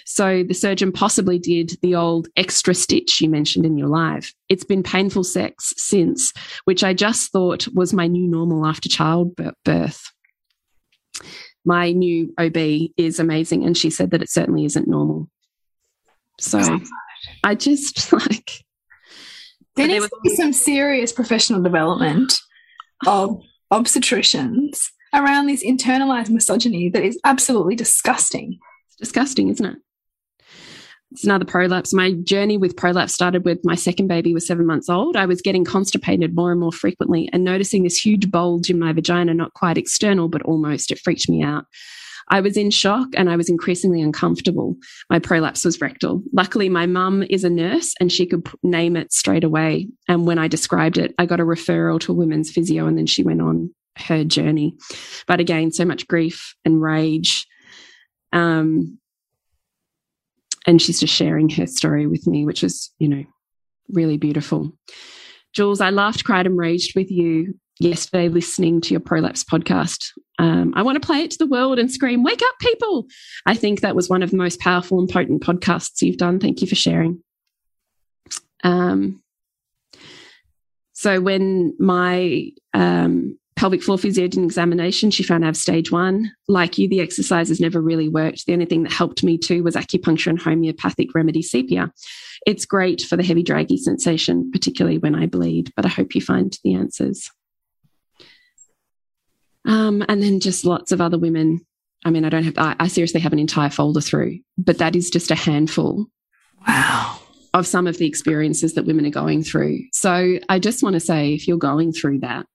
So 0.06 0.44
the 0.44 0.54
surgeon 0.54 0.91
possibly 0.91 1.39
did 1.39 1.78
the 1.82 1.96
old 1.96 2.28
extra 2.36 2.74
stitch 2.74 3.22
you 3.22 3.30
mentioned 3.30 3.65
in 3.65 3.78
your 3.78 3.88
live. 3.88 4.34
It's 4.50 4.65
been 4.65 4.84
painful 4.84 5.24
sex 5.24 5.74
since, 5.78 6.34
which 6.65 6.84
I 6.84 6.94
just 6.94 7.32
thought 7.32 7.67
was 7.74 7.94
my 7.94 8.08
new 8.08 8.28
normal 8.28 8.65
after 8.65 8.89
childbirth. 8.89 9.54
Birth. 9.63 10.12
My 11.63 11.91
new 11.91 12.34
OB 12.39 12.58
is 12.98 13.20
amazing, 13.20 13.63
and 13.63 13.78
she 13.78 13.89
said 13.89 14.12
that 14.12 14.24
it 14.24 14.30
certainly 14.30 14.65
isn't 14.65 14.88
normal. 14.88 15.30
So 16.39 16.80
I 17.44 17.56
just 17.56 18.12
like. 18.13 18.52
There 19.76 19.88
needs 19.88 20.10
to 20.10 20.20
be 20.24 20.36
some 20.36 20.52
serious 20.52 21.13
professional 21.13 21.62
development 21.62 22.38
of 23.07 23.41
obstetricians 23.71 24.87
around 25.13 25.47
this 25.47 25.63
internalized 25.63 26.29
misogyny 26.29 26.89
that 26.89 27.03
is 27.03 27.19
absolutely 27.23 27.75
disgusting. 27.75 28.59
It's 28.87 28.95
disgusting, 28.97 29.49
isn't 29.49 29.65
it? 29.65 29.77
It's 31.11 31.25
another 31.25 31.43
prolapse. 31.43 31.93
My 31.93 32.13
journey 32.13 32.57
with 32.57 32.77
prolapse 32.77 33.13
started 33.13 33.43
with 33.43 33.59
my 33.65 33.75
second 33.75 34.07
baby 34.07 34.33
was 34.33 34.47
seven 34.47 34.65
months 34.65 34.87
old. 34.87 35.17
I 35.17 35.25
was 35.25 35.41
getting 35.41 35.65
constipated 35.65 36.35
more 36.35 36.51
and 36.51 36.59
more 36.59 36.71
frequently 36.71 37.29
and 37.33 37.43
noticing 37.43 37.83
this 37.83 37.97
huge 37.97 38.31
bulge 38.31 38.69
in 38.69 38.79
my 38.79 38.93
vagina, 38.93 39.33
not 39.33 39.53
quite 39.53 39.77
external, 39.77 40.29
but 40.29 40.41
almost. 40.43 40.89
It 40.89 40.99
freaked 40.99 41.27
me 41.27 41.43
out. 41.43 41.65
I 42.29 42.41
was 42.41 42.57
in 42.57 42.71
shock 42.71 43.10
and 43.15 43.29
I 43.29 43.36
was 43.36 43.49
increasingly 43.49 44.01
uncomfortable. 44.01 44.75
My 45.10 45.19
prolapse 45.19 45.65
was 45.65 45.81
rectal. 45.81 46.23
Luckily, 46.34 46.69
my 46.69 46.86
mum 46.86 47.23
is 47.23 47.43
a 47.43 47.49
nurse 47.49 47.93
and 47.99 48.12
she 48.12 48.25
could 48.25 48.47
name 48.63 48.95
it 48.95 49.12
straight 49.12 49.43
away. 49.43 49.88
And 50.07 50.25
when 50.25 50.39
I 50.39 50.47
described 50.47 50.97
it, 50.97 51.13
I 51.17 51.25
got 51.25 51.39
a 51.39 51.45
referral 51.45 51.99
to 52.01 52.12
a 52.12 52.15
women's 52.15 52.51
physio 52.51 52.88
and 52.88 52.97
then 52.97 53.07
she 53.07 53.23
went 53.23 53.41
on 53.41 53.73
her 53.97 54.23
journey. 54.23 54.75
But 55.27 55.39
again, 55.39 55.71
so 55.71 55.86
much 55.86 56.07
grief 56.07 56.55
and 56.63 56.81
rage. 56.81 57.47
Um, 58.34 58.97
and 60.65 60.81
she's 60.81 60.99
just 60.99 61.13
sharing 61.13 61.49
her 61.49 61.67
story 61.67 62.07
with 62.07 62.27
me, 62.27 62.45
which 62.45 62.63
is, 62.63 62.91
you 62.99 63.07
know, 63.07 63.23
really 63.89 64.17
beautiful. 64.17 64.71
Jules, 65.53 65.81
I 65.81 65.89
laughed, 65.89 66.23
cried, 66.23 66.45
and 66.45 66.57
raged 66.57 66.95
with 66.95 67.12
you 67.12 67.55
yesterday 67.79 68.29
listening 68.29 68.81
to 68.81 68.91
your 68.91 68.99
prolapse 68.99 69.43
podcast. 69.43 70.12
Um, 70.39 70.73
I 70.75 70.81
want 70.81 71.01
to 71.01 71.05
play 71.05 71.21
it 71.21 71.31
to 71.31 71.38
the 71.38 71.47
world 71.47 71.79
and 71.79 71.91
scream, 71.91 72.23
Wake 72.23 72.41
up, 72.41 72.60
people! 72.60 73.07
I 73.45 73.55
think 73.55 73.81
that 73.81 73.95
was 73.95 74.10
one 74.10 74.23
of 74.23 74.31
the 74.31 74.38
most 74.38 74.60
powerful 74.60 74.99
and 74.99 75.10
potent 75.10 75.43
podcasts 75.43 76.01
you've 76.01 76.17
done. 76.17 76.39
Thank 76.39 76.62
you 76.62 76.67
for 76.67 76.75
sharing. 76.75 77.21
Um, 78.63 79.21
so, 80.93 81.19
when 81.19 81.75
my 81.79 82.51
um, 82.73 83.38
pelvic 83.62 83.84
floor 83.84 83.95
physio 83.95 84.27
did 84.27 84.39
an 84.39 84.43
examination. 84.43 85.12
She 85.12 85.21
found 85.21 85.43
I 85.43 85.47
have 85.47 85.55
stage 85.55 85.91
one. 85.91 86.31
Like 86.47 86.79
you, 86.79 86.89
the 86.89 86.99
exercises 86.99 87.60
never 87.60 87.79
really 87.79 88.10
worked. 88.10 88.47
The 88.47 88.53
only 88.53 88.65
thing 88.65 88.81
that 88.81 88.91
helped 88.91 89.23
me 89.23 89.38
too 89.38 89.63
was 89.63 89.75
acupuncture 89.75 90.31
and 90.31 90.41
homeopathic 90.41 91.13
remedy 91.13 91.43
sepia. 91.43 91.91
It's 92.47 92.65
great 92.65 93.01
for 93.01 93.17
the 93.17 93.23
heavy 93.23 93.43
draggy 93.43 93.77
sensation, 93.77 94.49
particularly 94.51 94.97
when 94.97 95.13
I 95.13 95.27
bleed, 95.27 95.71
but 95.75 95.86
I 95.86 95.89
hope 95.89 96.15
you 96.15 96.21
find 96.21 96.57
the 96.63 96.73
answers. 96.73 97.29
Um, 99.67 100.04
and 100.10 100.24
then 100.24 100.39
just 100.39 100.65
lots 100.65 100.91
of 100.91 101.02
other 101.02 101.17
women. 101.17 101.65
I 102.04 102.10
mean, 102.10 102.26
I 102.26 102.30
don't 102.30 102.43
have, 102.43 102.58
I, 102.58 102.76
I 102.80 102.88
seriously 102.88 103.19
have 103.21 103.34
an 103.34 103.39
entire 103.39 103.69
folder 103.69 104.02
through, 104.02 104.39
but 104.58 104.80
that 104.80 104.95
is 104.95 105.10
just 105.10 105.30
a 105.30 105.36
handful. 105.36 106.08
Wow. 106.67 107.19
Of 107.54 107.67
some 107.67 107.86
of 107.86 107.97
the 107.97 108.08
experiences 108.08 108.74
that 108.74 108.86
women 108.86 109.06
are 109.06 109.12
going 109.12 109.43
through. 109.43 109.80
So 109.91 110.39
I 110.50 110.58
just 110.58 110.84
want 110.84 110.93
to 110.93 111.00
say 111.00 111.34
if 111.34 111.47
you're 111.47 111.58
going 111.58 111.91
through 111.91 112.19
that, 112.19 112.45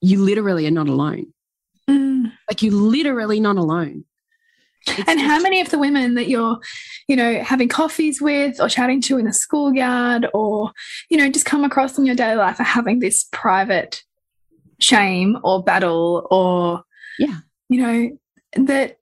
you 0.00 0.22
literally 0.22 0.66
are 0.66 0.70
not 0.70 0.88
alone. 0.88 1.32
Mm. 1.88 2.30
Like 2.48 2.62
you're 2.62 2.74
literally 2.74 3.40
not 3.40 3.56
alone. 3.56 4.04
It's 4.86 5.08
and 5.08 5.18
how 5.18 5.40
many 5.40 5.62
of 5.62 5.70
the 5.70 5.78
women 5.78 6.14
that 6.14 6.28
you're, 6.28 6.58
you 7.08 7.16
know, 7.16 7.42
having 7.42 7.68
coffees 7.68 8.20
with 8.20 8.60
or 8.60 8.68
chatting 8.68 9.00
to 9.02 9.16
in 9.16 9.24
the 9.24 9.32
schoolyard 9.32 10.28
or, 10.34 10.72
you 11.08 11.16
know, 11.16 11.30
just 11.30 11.46
come 11.46 11.64
across 11.64 11.96
in 11.96 12.04
your 12.04 12.14
daily 12.14 12.36
life 12.36 12.60
are 12.60 12.64
having 12.64 12.98
this 12.98 13.24
private 13.32 14.02
shame 14.80 15.38
or 15.42 15.62
battle 15.62 16.26
or, 16.30 16.84
yeah, 17.18 17.38
you 17.68 17.80
know, 17.82 18.18
that 18.66 18.98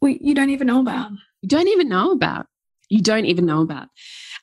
we 0.00 0.18
you 0.20 0.34
don't 0.34 0.50
even 0.50 0.66
know 0.66 0.80
about. 0.80 1.10
You 1.42 1.48
don't 1.48 1.68
even 1.68 1.88
know 1.88 2.12
about. 2.12 2.46
You 2.88 3.02
don't 3.02 3.26
even 3.26 3.46
know 3.46 3.60
about 3.60 3.88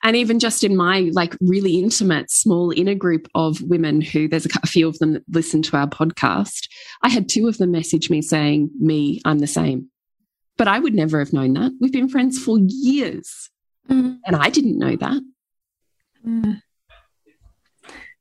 and 0.05 0.15
even 0.15 0.39
just 0.39 0.63
in 0.63 0.77
my 0.77 1.09
like 1.13 1.35
really 1.41 1.79
intimate 1.79 2.31
small 2.31 2.71
inner 2.71 2.95
group 2.95 3.27
of 3.35 3.61
women 3.61 4.01
who 4.01 4.27
there's 4.27 4.45
a 4.45 4.67
few 4.67 4.87
of 4.87 4.97
them 4.99 5.13
that 5.13 5.23
listen 5.29 5.61
to 5.61 5.75
our 5.75 5.87
podcast 5.87 6.67
i 7.03 7.09
had 7.09 7.27
two 7.27 7.47
of 7.47 7.57
them 7.57 7.71
message 7.71 8.09
me 8.09 8.21
saying 8.21 8.69
me 8.79 9.21
i'm 9.25 9.39
the 9.39 9.47
same 9.47 9.89
but 10.57 10.67
i 10.67 10.79
would 10.79 10.93
never 10.93 11.19
have 11.19 11.33
known 11.33 11.53
that 11.53 11.71
we've 11.81 11.91
been 11.91 12.09
friends 12.09 12.41
for 12.41 12.57
years 12.59 13.49
mm. 13.89 14.17
and 14.25 14.35
i 14.35 14.49
didn't 14.49 14.77
know 14.77 14.95
that 14.95 15.21
mm. 16.25 16.61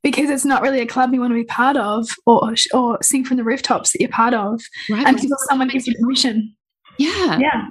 Because 0.04 0.30
it's 0.30 0.44
not 0.44 0.62
really 0.62 0.80
a 0.80 0.86
club 0.86 1.12
you 1.12 1.20
want 1.20 1.32
to 1.32 1.34
be 1.34 1.44
part 1.44 1.76
of 1.76 2.08
or 2.26 2.54
or 2.72 2.98
sing 3.02 3.24
from 3.24 3.36
the 3.36 3.44
rooftops 3.44 3.90
that 3.90 4.00
you're 4.00 4.08
part 4.08 4.34
of 4.34 4.62
right, 4.88 5.08
until 5.08 5.36
someone 5.48 5.66
gives 5.66 5.88
you 5.88 5.94
permission 6.00 6.54
yeah 6.98 7.38
yeah 7.40 7.66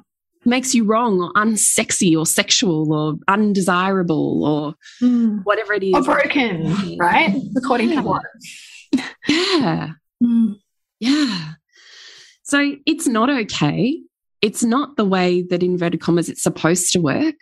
makes 0.45 0.75
you 0.75 0.83
wrong 0.83 1.21
or 1.21 1.31
unsexy 1.33 2.17
or 2.17 2.25
sexual 2.25 2.93
or 2.93 3.15
undesirable 3.27 4.43
or 4.45 4.75
mm. 5.01 5.39
whatever 5.43 5.73
it 5.73 5.83
is. 5.83 5.93
Or 5.95 6.01
broken, 6.01 6.97
right? 6.97 7.33
According 7.57 7.89
yeah. 7.89 8.01
to 8.01 8.07
what? 8.07 8.23
Yeah. 9.27 9.89
Mm. 10.23 10.55
Yeah. 11.01 11.51
So 12.43 12.77
it's 12.85 13.07
not 13.07 13.29
okay. 13.29 13.99
It's 14.41 14.63
not 14.63 14.95
the 14.95 15.03
way 15.03 15.41
that 15.41 15.61
inverted 15.61 15.99
commas 15.99 16.29
it's 16.29 16.41
supposed 16.41 16.93
to 16.93 16.99
work. 16.99 17.35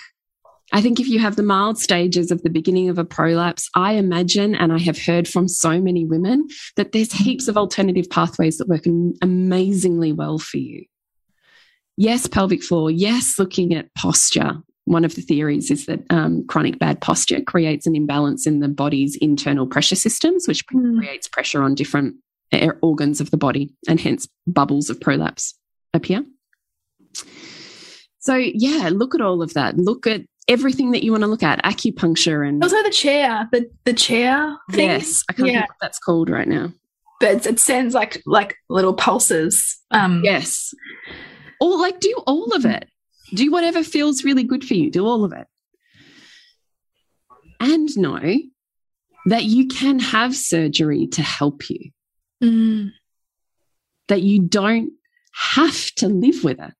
I 0.71 0.81
think 0.81 0.99
if 0.99 1.07
you 1.07 1.19
have 1.19 1.35
the 1.35 1.43
mild 1.43 1.77
stages 1.77 2.31
of 2.31 2.43
the 2.43 2.49
beginning 2.49 2.89
of 2.89 2.97
a 2.97 3.05
prolapse, 3.05 3.69
I 3.75 3.93
imagine, 3.93 4.55
and 4.55 4.71
I 4.71 4.79
have 4.79 4.97
heard 4.97 5.27
from 5.27 5.47
so 5.47 5.81
many 5.81 6.05
women, 6.05 6.47
that 6.77 6.91
there's 6.91 7.11
heaps 7.11 7.47
of 7.47 7.57
alternative 7.57 8.09
pathways 8.09 8.57
that 8.57 8.69
work 8.69 8.85
amazingly 9.21 10.13
well 10.13 10.39
for 10.39 10.57
you 10.57 10.85
yes, 12.01 12.27
pelvic 12.27 12.63
floor, 12.63 12.89
yes, 12.89 13.37
looking 13.37 13.75
at 13.75 13.93
posture. 13.93 14.53
One 14.85 15.05
of 15.05 15.15
the 15.15 15.21
theories 15.21 15.69
is 15.69 15.85
that 15.85 15.99
um, 16.09 16.45
chronic 16.47 16.79
bad 16.79 16.99
posture 16.99 17.41
creates 17.41 17.85
an 17.85 17.95
imbalance 17.95 18.47
in 18.47 18.59
the 18.59 18.67
body's 18.67 19.15
internal 19.17 19.67
pressure 19.67 19.95
systems, 19.95 20.47
which 20.47 20.65
mm. 20.67 20.97
creates 20.97 21.27
pressure 21.27 21.61
on 21.61 21.75
different 21.75 22.15
organs 22.81 23.21
of 23.21 23.31
the 23.31 23.37
body, 23.37 23.73
and 23.87 23.99
hence 23.99 24.27
bubbles 24.47 24.89
of 24.89 24.99
prolapse 24.99 25.53
appear. 25.93 26.25
So, 28.19 28.35
yeah, 28.35 28.89
look 28.91 29.15
at 29.15 29.21
all 29.21 29.41
of 29.41 29.53
that. 29.53 29.77
Look 29.77 30.05
at 30.07 30.21
everything 30.51 30.91
that 30.91 31.03
you 31.03 31.11
want 31.11 31.21
to 31.21 31.27
look 31.27 31.43
at 31.43 31.63
acupuncture 31.63 32.47
and 32.47 32.63
also 32.63 32.81
the 32.83 32.89
chair 32.89 33.47
the 33.51 33.69
the 33.85 33.93
chair 33.93 34.57
thing. 34.71 34.89
yes 34.89 35.23
i 35.29 35.33
can't 35.33 35.47
yeah. 35.47 35.59
think 35.59 35.69
what 35.69 35.77
that's 35.81 35.99
called 35.99 36.29
right 36.29 36.47
now 36.47 36.71
but 37.19 37.45
it 37.45 37.59
sends 37.59 37.93
like 37.93 38.21
like 38.25 38.55
little 38.69 38.93
pulses 38.93 39.79
um 39.91 40.21
yes 40.23 40.73
or 41.61 41.77
like 41.77 41.99
do 41.99 42.13
all 42.25 42.53
of 42.53 42.65
it. 42.65 42.89
Do 43.33 43.49
whatever 43.51 43.83
feels 43.83 44.25
really 44.25 44.43
good 44.43 44.65
for 44.65 44.73
you. 44.73 44.89
Do 44.89 45.05
all 45.05 45.23
of 45.23 45.31
it. 45.31 45.47
And 47.59 47.95
know 47.95 48.19
that 49.27 49.43
you 49.43 49.67
can 49.67 49.99
have 49.99 50.35
surgery 50.35 51.05
to 51.07 51.21
help 51.21 51.69
you. 51.69 51.91
Mm. 52.43 52.91
That 54.07 54.23
you 54.23 54.39
don't 54.39 54.91
have 55.33 55.91
to 55.97 56.09
live 56.09 56.43
with 56.43 56.59
it. 56.59 56.73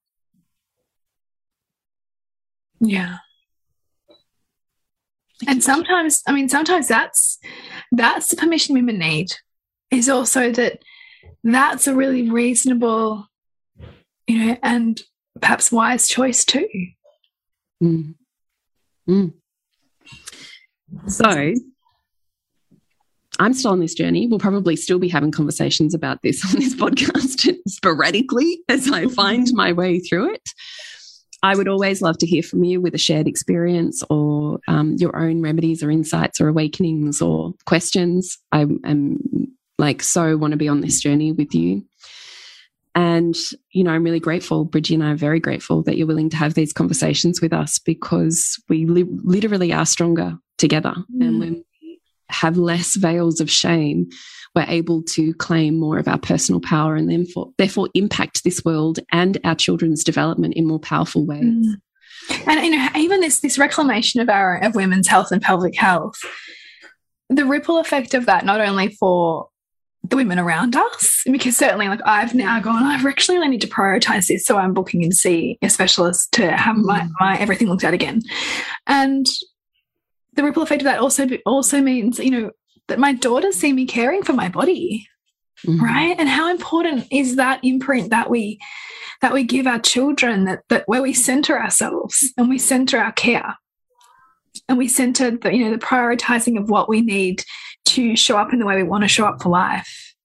Yeah. 2.80 3.18
And 5.48 5.64
sometimes, 5.64 6.22
I 6.28 6.32
mean, 6.32 6.50
sometimes 6.50 6.88
that's 6.88 7.40
that's 7.92 8.30
the 8.30 8.36
permission 8.36 8.76
women 8.76 9.00
need. 9.00 9.34
Is 9.90 10.08
also 10.08 10.52
that 10.52 10.80
that's 11.44 11.88
a 11.88 11.96
really 11.96 12.30
reasonable 12.30 13.28
you 14.28 14.46
know, 14.46 14.58
and 14.64 15.02
perhaps 15.42 15.72
wise 15.72 16.08
choice 16.08 16.46
too. 16.46 16.68
Mm. 17.84 18.16
Mm. 19.10 19.34
So, 21.08 21.54
I'm 23.40 23.54
still 23.54 23.72
on 23.72 23.80
this 23.80 23.94
journey. 23.94 24.28
We'll 24.28 24.40
probably 24.40 24.76
still 24.76 25.00
be 25.00 25.10
having 25.10 25.32
conversations 25.32 25.94
about 25.94 26.22
this 26.22 26.46
on 26.54 26.60
this 26.60 26.76
podcast 26.76 27.56
sporadically 27.68 28.62
as 28.70 28.90
I 28.90 29.08
find 29.08 29.48
my 29.54 29.74
way 29.74 30.00
through 30.00 30.34
it. 30.36 30.50
I 31.44 31.56
would 31.56 31.68
always 31.68 32.02
love 32.02 32.18
to 32.20 32.28
hear 32.28 32.44
from 32.44 32.64
you 32.64 32.80
with 32.80 32.94
a 32.94 33.00
shared 33.00 33.28
experience 33.28 34.04
or 34.10 34.60
um, 34.68 34.96
your 35.00 35.16
own 35.16 35.42
remedies 35.42 35.82
or 35.82 35.90
insights 35.90 36.40
or 36.40 36.48
awakenings 36.48 37.22
or 37.22 37.54
questions. 37.66 38.38
I 38.52 38.62
am 38.62 39.20
like 39.80 40.04
so 40.04 40.38
want 40.38 40.52
to 40.52 40.58
be 40.58 40.68
on 40.68 40.82
this 40.82 41.02
journey 41.02 41.32
with 41.32 41.56
you. 41.56 41.84
And, 42.94 43.36
you 43.72 43.84
know, 43.84 43.92
I'm 43.92 44.04
really 44.04 44.20
grateful, 44.20 44.66
Bridgie 44.66 44.96
and 44.96 45.04
I 45.04 45.12
are 45.12 45.16
very 45.16 45.40
grateful 45.40 45.82
that 45.84 45.98
you're 45.98 46.08
willing 46.08 46.30
to 46.32 46.38
have 46.38 46.54
these 46.54 46.74
conversations 46.74 47.42
with 47.42 47.54
us 47.54 47.80
because 47.80 48.62
we 48.68 48.86
li 48.86 49.06
literally 49.24 49.72
are 49.72 49.86
stronger 49.86 50.38
together. 50.58 50.94
Mm. 51.16 51.48
And 51.48 51.64
have 52.32 52.58
less 52.58 52.96
veils 52.96 53.40
of 53.40 53.50
shame, 53.50 54.10
we're 54.56 54.66
able 54.68 55.02
to 55.04 55.34
claim 55.36 55.80
more 55.80 55.98
of 55.98 56.08
our 56.08 56.20
personal 56.20 56.60
power 56.60 56.96
and 56.96 57.10
therefore, 57.10 57.52
therefore 57.58 57.90
impact 57.94 58.44
this 58.44 58.64
world 58.66 59.00
and 59.12 59.38
our 59.44 59.56
children's 59.56 60.04
development 60.04 60.56
in 60.56 60.68
more 60.68 60.80
powerful 60.80 61.26
ways. 61.26 61.44
Mm. 61.44 61.82
And 62.46 62.66
you 62.66 62.72
know, 62.72 62.88
even 62.96 63.22
this 63.22 63.40
this 63.40 63.58
reclamation 63.58 64.22
of 64.22 64.30
our 64.30 64.58
of 64.58 64.76
women's 64.76 65.08
health 65.08 65.32
and 65.32 65.42
pelvic 65.42 65.76
health, 65.76 66.20
the 67.30 67.46
ripple 67.46 67.80
effect 67.80 68.14
of 68.14 68.26
that 68.28 68.46
not 68.46 68.62
only 68.62 68.90
for 68.90 69.48
the 70.04 70.16
women 70.16 70.40
around 70.40 70.76
us 70.76 71.22
because 71.32 71.56
certainly 71.56 71.88
like 71.88 72.02
I've 72.06 72.34
now 72.34 72.60
gone 72.60 72.84
I've 72.84 73.06
actually 73.06 73.38
really 73.38 73.50
need 73.50 73.62
to 73.62 73.68
prioritize 73.68 74.28
this 74.28 74.46
so 74.46 74.58
I'm 74.58 74.74
booking 74.74 75.04
in 75.04 75.12
to 75.12 75.16
see 75.16 75.60
a 75.62 75.70
specialist 75.70 76.32
to 76.34 76.52
have 76.52 76.76
my, 76.76 77.02
mm. 77.02 77.10
my 77.20 77.38
everything 77.38 77.70
looked 77.70 77.84
at 77.84 77.94
again 77.94 78.24
and 78.88 79.28
the 80.34 80.44
ripple 80.44 80.64
effect 80.64 80.82
of 80.82 80.86
that 80.86 81.00
also 81.00 81.28
also 81.46 81.82
means 81.82 82.20
you 82.20 82.32
know 82.32 82.52
that 82.88 83.00
my 83.00 83.14
daughters 83.14 83.56
see 83.56 83.74
me 83.74 83.86
caring 83.86 84.24
for 84.24 84.34
my 84.34 84.50
body 84.50 85.08
mm 85.66 85.80
-hmm. 85.80 85.84
right 85.84 86.20
and 86.20 86.30
how 86.30 86.50
important 86.50 87.08
is 87.12 87.36
that 87.36 87.60
imprint 87.64 88.10
that 88.10 88.30
we 88.30 88.58
that 89.22 89.34
we 89.34 89.44
give 89.44 89.70
our 89.70 89.82
children 89.82 90.46
that 90.46 90.60
that 90.68 90.84
where 90.88 91.02
we 91.02 91.14
center 91.14 91.56
ourselves 91.62 92.34
and 92.38 92.50
we 92.50 92.60
center 92.60 93.00
our 93.00 93.14
care 93.14 93.56
and 94.68 94.78
we 94.78 94.88
center 94.88 95.38
the 95.38 95.50
you 95.56 95.64
know 95.64 95.78
the 95.78 95.86
prioritizing 95.86 96.60
of 96.60 96.70
what 96.70 96.88
we 96.90 97.02
need 97.02 97.44
to 97.84 98.16
show 98.16 98.38
up 98.42 98.54
in 98.54 98.60
the 98.60 98.66
way 98.66 98.76
we 98.76 98.90
want 98.90 99.04
to 99.04 99.16
show 99.16 99.28
up 99.30 99.42
for 99.42 99.50
life 99.50 100.16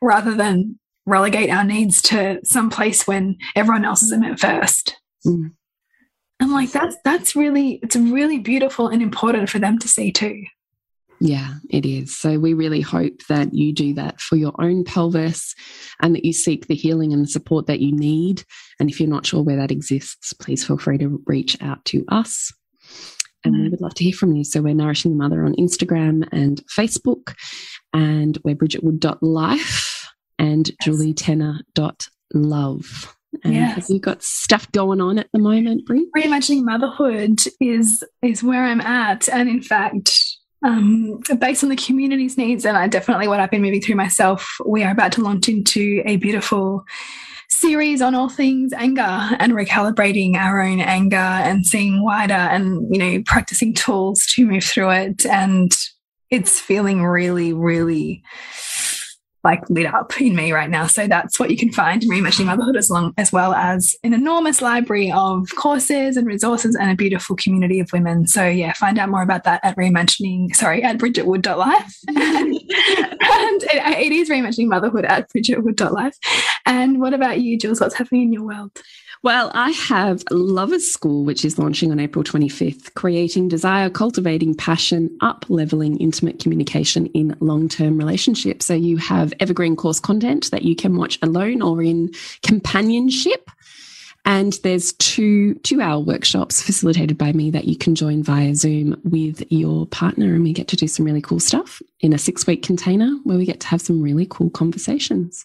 rather 0.00 0.34
than 0.34 0.78
relegate 1.06 1.50
our 1.50 1.64
needs 1.64 2.02
to 2.02 2.40
some 2.44 2.68
place 2.68 3.06
when 3.06 3.36
everyone 3.54 3.84
else 3.84 4.02
is 4.02 4.12
in 4.12 4.24
it 4.24 4.38
first. 4.38 4.96
Mm. 5.24 5.52
And 6.38 6.52
like 6.52 6.70
that's 6.70 6.96
that's 7.04 7.34
really 7.34 7.80
it's 7.82 7.96
really 7.96 8.38
beautiful 8.38 8.88
and 8.88 9.02
important 9.02 9.48
for 9.48 9.58
them 9.58 9.78
to 9.78 9.88
see 9.88 10.12
too. 10.12 10.44
Yeah, 11.18 11.54
it 11.70 11.86
is. 11.86 12.14
So 12.14 12.38
we 12.38 12.52
really 12.52 12.82
hope 12.82 13.22
that 13.30 13.54
you 13.54 13.72
do 13.72 13.94
that 13.94 14.20
for 14.20 14.36
your 14.36 14.52
own 14.60 14.84
pelvis 14.84 15.54
and 16.02 16.14
that 16.14 16.26
you 16.26 16.34
seek 16.34 16.66
the 16.66 16.74
healing 16.74 17.14
and 17.14 17.22
the 17.22 17.28
support 17.28 17.66
that 17.68 17.80
you 17.80 17.90
need. 17.90 18.44
And 18.78 18.90
if 18.90 19.00
you're 19.00 19.08
not 19.08 19.24
sure 19.24 19.42
where 19.42 19.56
that 19.56 19.70
exists, 19.70 20.34
please 20.34 20.66
feel 20.66 20.76
free 20.76 20.98
to 20.98 21.22
reach 21.26 21.56
out 21.62 21.82
to 21.86 22.04
us 22.08 22.52
and 23.46 23.54
we 23.54 23.60
mm-hmm. 23.60 23.70
would 23.70 23.80
love 23.80 23.94
to 23.94 24.04
hear 24.04 24.12
from 24.12 24.34
you. 24.34 24.44
So 24.44 24.60
we're 24.60 24.74
Nourishing 24.74 25.12
the 25.12 25.16
Mother 25.16 25.42
on 25.44 25.54
Instagram 25.54 26.28
and 26.32 26.60
Facebook, 26.66 27.34
and 27.92 28.36
we're 28.44 28.56
bridgetwood.life 28.56 30.10
and 30.38 30.68
yes. 30.68 30.76
julietenner.love. 30.84 33.15
And 33.44 33.54
yes. 33.54 33.74
have 33.76 33.86
you 33.88 34.00
got 34.00 34.22
stuff 34.22 34.70
going 34.72 35.00
on 35.00 35.18
at 35.18 35.28
the 35.32 35.38
moment, 35.38 35.86
Brie? 35.86 36.08
Reimagining 36.16 36.64
motherhood 36.64 37.40
is 37.60 38.04
is 38.22 38.42
where 38.42 38.64
I'm 38.64 38.80
at, 38.80 39.28
and 39.28 39.48
in 39.48 39.62
fact, 39.62 40.10
um, 40.64 41.20
based 41.38 41.62
on 41.62 41.70
the 41.70 41.76
community's 41.76 42.36
needs, 42.36 42.64
and 42.64 42.76
I 42.76 42.88
definitely 42.88 43.28
what 43.28 43.40
I've 43.40 43.50
been 43.50 43.62
moving 43.62 43.80
through 43.80 43.96
myself, 43.96 44.56
we 44.66 44.82
are 44.82 44.92
about 44.92 45.12
to 45.12 45.22
launch 45.22 45.48
into 45.48 46.02
a 46.04 46.16
beautiful 46.16 46.84
series 47.48 48.02
on 48.02 48.14
all 48.14 48.28
things 48.28 48.72
anger 48.72 49.02
and 49.38 49.52
recalibrating 49.52 50.34
our 50.34 50.60
own 50.60 50.80
anger 50.80 51.16
and 51.16 51.64
seeing 51.64 52.02
wider 52.02 52.34
and, 52.34 52.86
you 52.92 52.98
know, 52.98 53.22
practicing 53.24 53.72
tools 53.72 54.26
to 54.26 54.46
move 54.46 54.64
through 54.64 54.90
it. 54.90 55.24
And 55.26 55.72
it's 56.30 56.60
feeling 56.60 57.04
really, 57.04 57.52
really 57.52 58.22
like 59.46 59.70
lit 59.70 59.86
up 59.86 60.20
in 60.20 60.34
me 60.34 60.50
right 60.50 60.68
now. 60.68 60.88
So 60.88 61.06
that's 61.06 61.38
what 61.38 61.50
you 61.50 61.56
can 61.56 61.70
find 61.70 62.02
in 62.02 62.10
Reimagining 62.10 62.46
Motherhood, 62.46 62.76
as 62.76 62.90
long 62.90 63.14
as 63.16 63.30
well 63.32 63.54
as 63.54 63.94
an 64.02 64.12
enormous 64.12 64.60
library 64.60 65.12
of 65.12 65.48
courses 65.56 66.16
and 66.16 66.26
resources 66.26 66.74
and 66.74 66.90
a 66.90 66.96
beautiful 66.96 67.36
community 67.36 67.78
of 67.78 67.88
women. 67.92 68.26
So 68.26 68.44
yeah, 68.44 68.72
find 68.72 68.98
out 68.98 69.08
more 69.08 69.22
about 69.22 69.44
that 69.44 69.60
at 69.62 69.76
reimagining, 69.76 70.54
sorry, 70.56 70.82
at 70.82 70.98
bridgetwood.life. 70.98 71.94
and, 72.08 72.16
and 72.26 73.62
it, 73.62 73.98
it 74.06 74.12
is 74.12 74.28
reimagining 74.28 74.66
motherhood 74.66 75.04
at 75.04 75.30
bridgetwood.life. 75.32 76.16
And 76.66 77.00
what 77.00 77.14
about 77.14 77.40
you, 77.40 77.56
Jules? 77.56 77.80
What's 77.80 77.94
happening 77.94 78.22
in 78.22 78.32
your 78.32 78.42
world? 78.42 78.72
Well, 79.26 79.50
I 79.54 79.72
have 79.72 80.22
Lovers 80.30 80.88
School, 80.88 81.24
which 81.24 81.44
is 81.44 81.58
launching 81.58 81.90
on 81.90 81.98
April 81.98 82.22
25th, 82.22 82.94
creating 82.94 83.48
desire, 83.48 83.90
cultivating 83.90 84.54
passion, 84.54 85.10
up 85.20 85.44
leveling 85.48 85.96
intimate 85.96 86.38
communication 86.38 87.06
in 87.06 87.36
long 87.40 87.68
term 87.68 87.98
relationships. 87.98 88.66
So 88.66 88.74
you 88.74 88.98
have 88.98 89.34
evergreen 89.40 89.74
course 89.74 89.98
content 89.98 90.52
that 90.52 90.62
you 90.62 90.76
can 90.76 90.96
watch 90.96 91.18
alone 91.22 91.60
or 91.60 91.82
in 91.82 92.12
companionship. 92.44 93.50
And 94.26 94.54
there's 94.64 94.92
two 94.94 95.54
two 95.56 95.80
hour 95.80 96.00
workshops 96.00 96.60
facilitated 96.60 97.16
by 97.16 97.32
me 97.32 97.52
that 97.52 97.66
you 97.66 97.76
can 97.76 97.94
join 97.94 98.24
via 98.24 98.56
Zoom 98.56 99.00
with 99.04 99.44
your 99.50 99.86
partner, 99.86 100.34
and 100.34 100.42
we 100.42 100.52
get 100.52 100.66
to 100.68 100.76
do 100.76 100.88
some 100.88 101.06
really 101.06 101.22
cool 101.22 101.40
stuff 101.40 101.80
in 102.00 102.12
a 102.12 102.18
six 102.18 102.46
week 102.46 102.62
container 102.62 103.08
where 103.22 103.38
we 103.38 103.46
get 103.46 103.60
to 103.60 103.68
have 103.68 103.80
some 103.80 104.02
really 104.02 104.26
cool 104.28 104.50
conversations. 104.50 105.44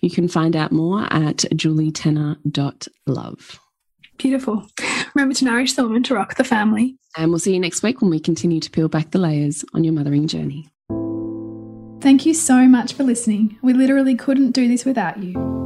You 0.00 0.10
can 0.10 0.28
find 0.28 0.56
out 0.56 0.72
more 0.72 1.04
at 1.04 1.44
julietenner.love. 1.54 3.60
Beautiful. 4.18 4.66
Remember 5.14 5.34
to 5.34 5.44
nourish 5.44 5.74
the 5.74 5.84
woman 5.84 6.02
to 6.04 6.14
rock 6.14 6.36
the 6.36 6.44
family. 6.44 6.96
And 7.16 7.30
we'll 7.30 7.38
see 7.38 7.54
you 7.54 7.60
next 7.60 7.82
week 7.82 8.00
when 8.00 8.10
we 8.10 8.18
continue 8.18 8.60
to 8.60 8.70
peel 8.70 8.88
back 8.88 9.10
the 9.10 9.18
layers 9.18 9.64
on 9.72 9.84
your 9.84 9.92
mothering 9.92 10.26
journey. 10.26 10.68
Thank 12.00 12.26
you 12.26 12.34
so 12.34 12.66
much 12.66 12.92
for 12.92 13.04
listening. 13.04 13.58
We 13.62 13.72
literally 13.72 14.14
couldn't 14.14 14.52
do 14.52 14.68
this 14.68 14.84
without 14.84 15.22
you. 15.22 15.65